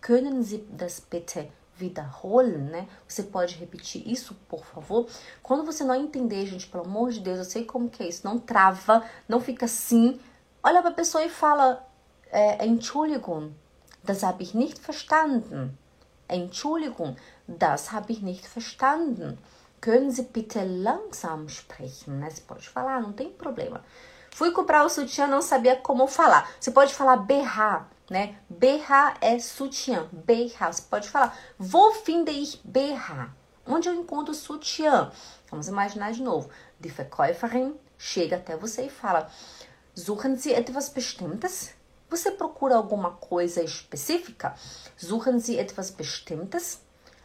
Können 0.00 0.42
Sie 0.42 0.58
das 0.68 0.98
bitte 0.98 1.48
wiederholen, 1.78 2.70
né? 2.70 2.88
Você 3.06 3.22
pode 3.22 3.54
repetir 3.54 4.06
isso, 4.06 4.34
por 4.48 4.64
favor? 4.66 5.06
Quando 5.42 5.64
você 5.64 5.84
não 5.84 5.94
entender, 5.94 6.44
gente, 6.46 6.66
pelo 6.66 6.84
amor 6.84 7.10
de 7.10 7.20
Deus, 7.20 7.38
eu 7.38 7.44
sei 7.44 7.64
como 7.64 7.88
que 7.88 8.02
é 8.02 8.08
isso, 8.08 8.26
não 8.26 8.38
trava, 8.38 9.04
não 9.28 9.40
fica 9.40 9.66
assim. 9.66 10.20
Olha 10.62 10.82
para 10.82 10.90
a 10.90 10.94
pessoa 10.94 11.24
e 11.24 11.30
fala, 11.30 11.86
é, 12.30 12.66
Entschuldigung, 12.66 13.52
das 14.02 14.22
habe 14.22 14.42
ich 14.42 14.54
nicht 14.54 14.78
verstanden. 14.78 15.70
Entschuldigung, 16.28 17.16
das 17.48 17.92
habe 17.92 18.12
ich 18.12 18.22
nicht 18.22 18.46
verstanden. 18.46 19.38
Können 19.80 20.10
Sie 20.10 20.24
bitte 20.24 20.62
langsam 20.62 21.48
sprechen? 21.48 22.20
Você 22.28 22.42
pode 22.42 22.68
falar, 22.68 23.00
não 23.00 23.12
tem 23.12 23.30
problema. 23.30 23.82
Fui 24.32 24.50
comprar 24.52 24.84
o 24.84 24.88
sutiã, 24.88 25.26
não 25.26 25.42
sabia 25.42 25.76
como 25.76 26.06
falar. 26.06 26.50
Você 26.58 26.70
pode 26.70 26.94
falar 26.94 27.16
berrar, 27.16 27.90
né? 28.10 28.36
Berrar 28.48 29.16
é 29.20 29.38
sutiã, 29.38 30.08
berrar. 30.12 30.72
Você 30.72 30.82
pode 30.82 31.08
falar, 31.08 31.36
vou 31.58 31.92
finden 31.94 32.44
berrar. 32.64 33.34
Onde 33.66 33.88
eu 33.88 33.94
encontro 33.94 34.34
sutiã? 34.34 35.12
Vamos 35.50 35.68
imaginar 35.68 36.12
de 36.12 36.22
novo. 36.22 36.48
Die 36.78 36.90
Verkäuferin 36.90 37.78
chega 37.98 38.36
até 38.36 38.56
você 38.56 38.86
e 38.86 38.90
fala, 38.90 39.30
suchen 39.94 40.36
Sie 40.36 40.52
etwas 40.52 40.88
Bestimmtes? 40.88 41.74
Você 42.08 42.30
procura 42.30 42.74
alguma 42.74 43.12
coisa 43.12 43.62
específica? 43.62 44.54
Suchen 44.96 45.38
Sie 45.38 45.58
etwas 45.58 45.90
Bestimmtes? 45.90 46.80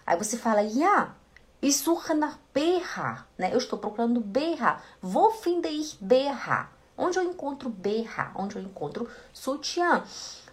Aí 0.06 0.18
você 0.18 0.38
fala, 0.38 0.62
ja, 0.62 1.16
ich 1.62 1.78
suche 1.78 2.14
nach 2.14 2.38
BH, 2.54 3.26
né? 3.38 3.54
Eu 3.54 3.58
estou 3.58 3.80
procurando 3.80 4.20
BH. 4.20 4.82
Wo 5.02 5.32
finde 5.32 5.70
ich 5.70 5.98
BH? 6.00 6.75
Onde 6.98 7.20
eu 7.20 7.24
encontro 7.24 7.70
berra? 7.70 8.32
Onde 8.36 8.56
eu 8.56 8.62
encontro 8.62 9.10
sutiã? 9.34 10.04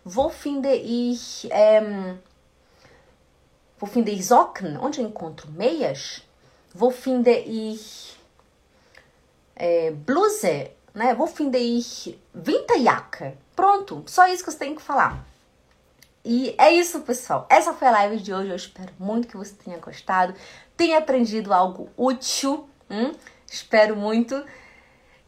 Wo 0.05 0.29
finde 0.29 0.75
ich, 0.75 1.49
ähm, 1.53 2.19
wo 3.81 3.87
finde 3.87 4.11
ich 4.11 4.27
Socken? 4.27 4.77
Onde 4.79 5.01
eu 5.01 5.07
encontro 5.07 5.51
meias? 5.53 6.23
Wo 6.75 6.91
finde 6.91 7.31
ich 7.31 8.17
é, 9.55 9.93
bluse? 9.93 10.71
Né? 10.95 11.15
Wo 11.15 11.27
finde 11.27 11.59
ich 11.59 12.19
Winterjacke? 12.35 13.37
Pronto, 13.55 14.03
só 14.07 14.27
isso 14.27 14.45
que 14.45 14.51
você 14.51 14.59
tem 14.59 14.75
que 14.75 14.83
falar. 14.83 15.25
E 16.25 16.55
é 16.59 16.71
isso, 16.71 17.01
pessoal. 17.01 17.47
Essa 17.51 17.73
foi 17.73 17.89
a 17.89 17.93
live 17.93 18.19
de 18.19 18.33
hoje. 18.33 18.51
Eu 18.51 18.57
espero 18.57 18.93
muito 18.99 19.27
que 19.27 19.37
você 19.37 19.55
tenha 19.55 19.79
gostado, 19.79 20.35
tenha 20.77 20.99
aprendido 20.99 21.53
algo 21.53 21.91
útil. 21.97 22.69
Hum? 22.91 23.13
Espero 23.51 23.97
muito. 23.97 24.45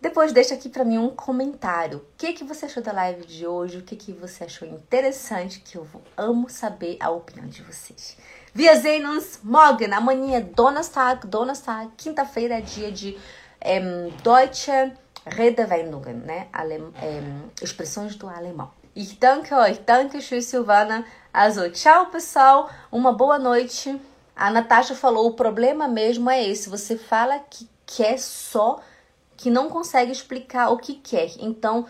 Depois 0.04 0.34
deixa 0.34 0.52
aqui 0.52 0.68
para 0.68 0.84
mim 0.84 0.98
um 0.98 1.08
comentário. 1.08 1.96
O 1.96 2.04
que 2.18 2.34
que 2.34 2.44
você 2.44 2.66
achou 2.66 2.82
da 2.82 2.92
live 2.92 3.24
de 3.24 3.46
hoje? 3.46 3.78
O 3.78 3.82
que 3.82 3.96
que 3.96 4.12
você 4.12 4.44
achou 4.44 4.68
interessante? 4.68 5.60
Que 5.60 5.78
eu 5.78 5.88
amo 6.14 6.50
saber 6.50 6.98
a 7.00 7.08
opinião 7.08 7.48
de 7.48 7.62
vocês. 7.62 8.18
Sehen 8.54 9.06
uns 9.06 9.40
morgen. 9.42 9.94
Amanhã 9.94 10.36
é 10.36 10.40
Donnerstag. 10.42 11.26
Donnerstag, 11.26 11.90
quinta-feira 11.96 12.58
é 12.58 12.60
dia 12.60 12.92
de 12.92 13.16
Deutsche 14.22 14.92
Redewendungen, 15.24 16.16
né? 16.16 16.48
Alem, 16.52 16.92
expressões 17.62 18.14
do 18.14 18.28
alemão. 18.28 18.70
Ich 18.94 19.16
danke 19.18 19.54
euch. 19.54 19.80
Danke, 19.86 20.18
tschüss, 20.18 20.44
Silvana. 20.44 21.06
Also, 21.32 21.70
tchau, 21.70 22.10
pessoal. 22.10 22.68
Uma 22.92 23.10
boa 23.10 23.38
noite. 23.38 23.98
A 24.36 24.50
Natasha 24.50 24.94
falou: 24.94 25.28
o 25.28 25.32
problema 25.32 25.88
mesmo 25.88 26.28
é 26.28 26.46
esse. 26.46 26.68
Você 26.68 26.98
fala 26.98 27.38
que 27.38 27.66
quer 27.86 28.18
só, 28.18 28.82
que 29.37 29.51
não 29.51 29.68
consegue 29.68 30.12
explicar 30.12 30.70
o 30.70 30.77
que 30.77 30.94
quer. 30.94 31.31
Então, 31.38 31.87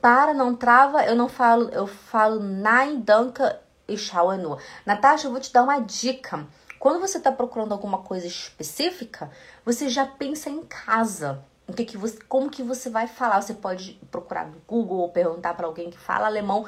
para, 0.00 0.34
não 0.34 0.54
trava, 0.54 1.04
eu 1.04 1.14
não 1.14 1.28
falo, 1.28 1.68
eu 1.70 1.86
falo 1.86 2.40
nein, 2.40 3.00
danke, 3.00 3.42
ich 3.88 4.02
schaue 4.02 4.36
nur. 4.38 4.58
Natasha, 4.84 5.26
eu 5.26 5.30
vou 5.30 5.40
te 5.40 5.52
dar 5.52 5.62
uma 5.62 5.78
dica. 5.78 6.46
Quando 6.78 7.00
você 7.00 7.18
está 7.18 7.30
procurando 7.30 7.72
alguma 7.72 7.98
coisa 7.98 8.26
específica, 8.26 9.30
você 9.64 9.88
já 9.88 10.04
pensa 10.04 10.50
em 10.50 10.62
casa. 10.64 11.44
O 11.68 11.72
que 11.72 11.84
que 11.84 11.96
você, 11.96 12.18
como 12.28 12.50
que 12.50 12.62
você 12.62 12.90
vai 12.90 13.06
falar? 13.06 13.40
Você 13.40 13.54
pode 13.54 14.00
procurar 14.10 14.46
no 14.46 14.60
Google 14.66 14.98
ou 14.98 15.08
perguntar 15.08 15.54
para 15.54 15.66
alguém 15.66 15.90
que 15.90 15.98
fala 15.98 16.26
alemão. 16.26 16.66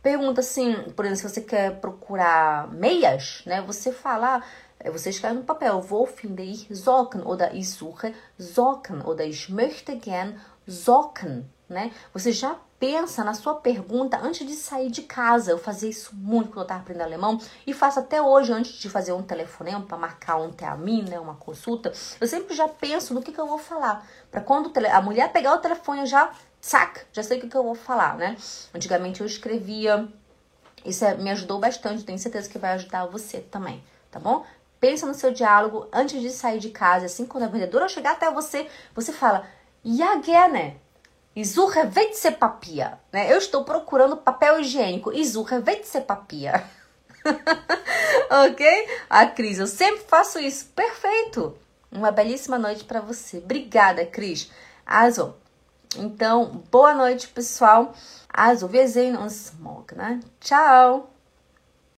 Pergunta 0.00 0.40
assim, 0.40 0.72
por 0.94 1.04
exemplo, 1.04 1.28
se 1.28 1.34
você 1.34 1.40
quer 1.40 1.80
procurar 1.80 2.72
meias, 2.72 3.42
né? 3.44 3.60
Você 3.62 3.90
fala, 3.90 4.36
eh, 4.36 4.40
você 4.92 5.10
escreve 5.10 5.36
no 5.36 5.44
papel, 5.44 5.80
wo 5.88 6.06
finde 6.06 6.42
ich 6.42 6.68
Socken 6.74 7.22
oder 7.22 7.54
ich 7.54 7.68
suche 7.68 8.14
Socken 8.38 9.02
oder 9.02 9.24
ich 9.24 9.48
möchte 9.48 9.96
gern 9.96 10.38
Socken, 10.66 11.44
né? 11.68 11.92
Você 12.12 12.32
já 12.32 12.56
pensa 12.78 13.24
na 13.24 13.34
sua 13.34 13.54
pergunta 13.54 14.18
antes 14.18 14.46
de 14.46 14.54
sair 14.54 14.90
de 14.90 15.02
casa. 15.02 15.50
Eu 15.50 15.58
fazia 15.58 15.88
isso 15.88 16.14
muito 16.14 16.48
quando 16.48 16.58
eu 16.58 16.62
estava 16.62 16.80
aprendendo 16.80 17.06
alemão 17.06 17.40
e 17.66 17.72
faço 17.72 18.00
até 18.00 18.20
hoje 18.20 18.52
antes 18.52 18.72
de 18.72 18.88
fazer 18.88 19.12
um 19.12 19.22
telefonema 19.22 19.80
para 19.82 19.96
marcar 19.96 20.36
um 20.36 20.52
termin, 20.52 21.02
né, 21.02 21.18
uma 21.18 21.34
consulta. 21.34 21.92
Eu 22.20 22.26
sempre 22.26 22.54
já 22.54 22.68
penso 22.68 23.14
no 23.14 23.22
que, 23.22 23.32
que 23.32 23.40
eu 23.40 23.46
vou 23.46 23.58
falar. 23.58 24.06
Para 24.30 24.40
quando 24.40 24.72
a 24.78 25.00
mulher 25.00 25.32
pegar 25.32 25.54
o 25.54 25.58
telefone, 25.58 26.00
eu 26.00 26.06
já, 26.06 26.30
sac, 26.60 27.06
já 27.12 27.22
sei 27.22 27.38
o 27.38 27.40
que, 27.40 27.48
que 27.48 27.56
eu 27.56 27.64
vou 27.64 27.74
falar, 27.74 28.16
né? 28.16 28.36
Antigamente 28.74 29.20
eu 29.20 29.26
escrevia. 29.26 30.08
Isso 30.84 31.04
é, 31.04 31.16
me 31.16 31.30
ajudou 31.30 31.58
bastante, 31.58 32.04
tenho 32.04 32.18
certeza 32.18 32.48
que 32.48 32.58
vai 32.58 32.74
ajudar 32.74 33.06
você 33.06 33.40
também, 33.40 33.82
tá 34.08 34.20
bom? 34.20 34.44
Pensa 34.80 35.06
no 35.06 35.14
seu 35.14 35.32
diálogo 35.32 35.88
antes 35.92 36.20
de 36.20 36.30
sair 36.30 36.58
de 36.58 36.70
casa, 36.70 37.06
assim, 37.06 37.26
quando 37.26 37.44
a 37.44 37.48
vendedora 37.48 37.88
chegar 37.88 38.12
até 38.12 38.30
você, 38.30 38.68
você 38.94 39.12
fala, 39.12 39.46
ja 39.84 40.16
gerne, 40.16 40.80
Isurra 41.36 41.90
Papier, 42.38 42.98
né? 43.12 43.30
Eu 43.30 43.36
estou 43.36 43.62
procurando 43.62 44.16
papel 44.16 44.60
higiênico. 44.60 45.12
Isurra 45.12 45.62
Papier. 46.06 46.64
ok? 48.48 48.88
A 49.10 49.26
Cris, 49.26 49.58
eu 49.58 49.66
sempre 49.66 50.04
faço 50.08 50.38
isso. 50.38 50.66
Perfeito. 50.74 51.54
Uma 51.92 52.10
belíssima 52.10 52.58
noite 52.58 52.84
para 52.84 53.00
você. 53.00 53.36
Obrigada, 53.36 54.06
Cris. 54.06 54.50
Also, 54.86 55.34
então, 55.96 56.62
boa 56.70 56.94
noite, 56.94 57.28
pessoal. 57.28 57.94
Also, 58.32 58.66
wir 58.66 58.88
sehen 58.88 59.16
uns 59.16 59.52
morgen, 59.58 59.96
né? 59.96 60.20
Tchau. 60.40 61.15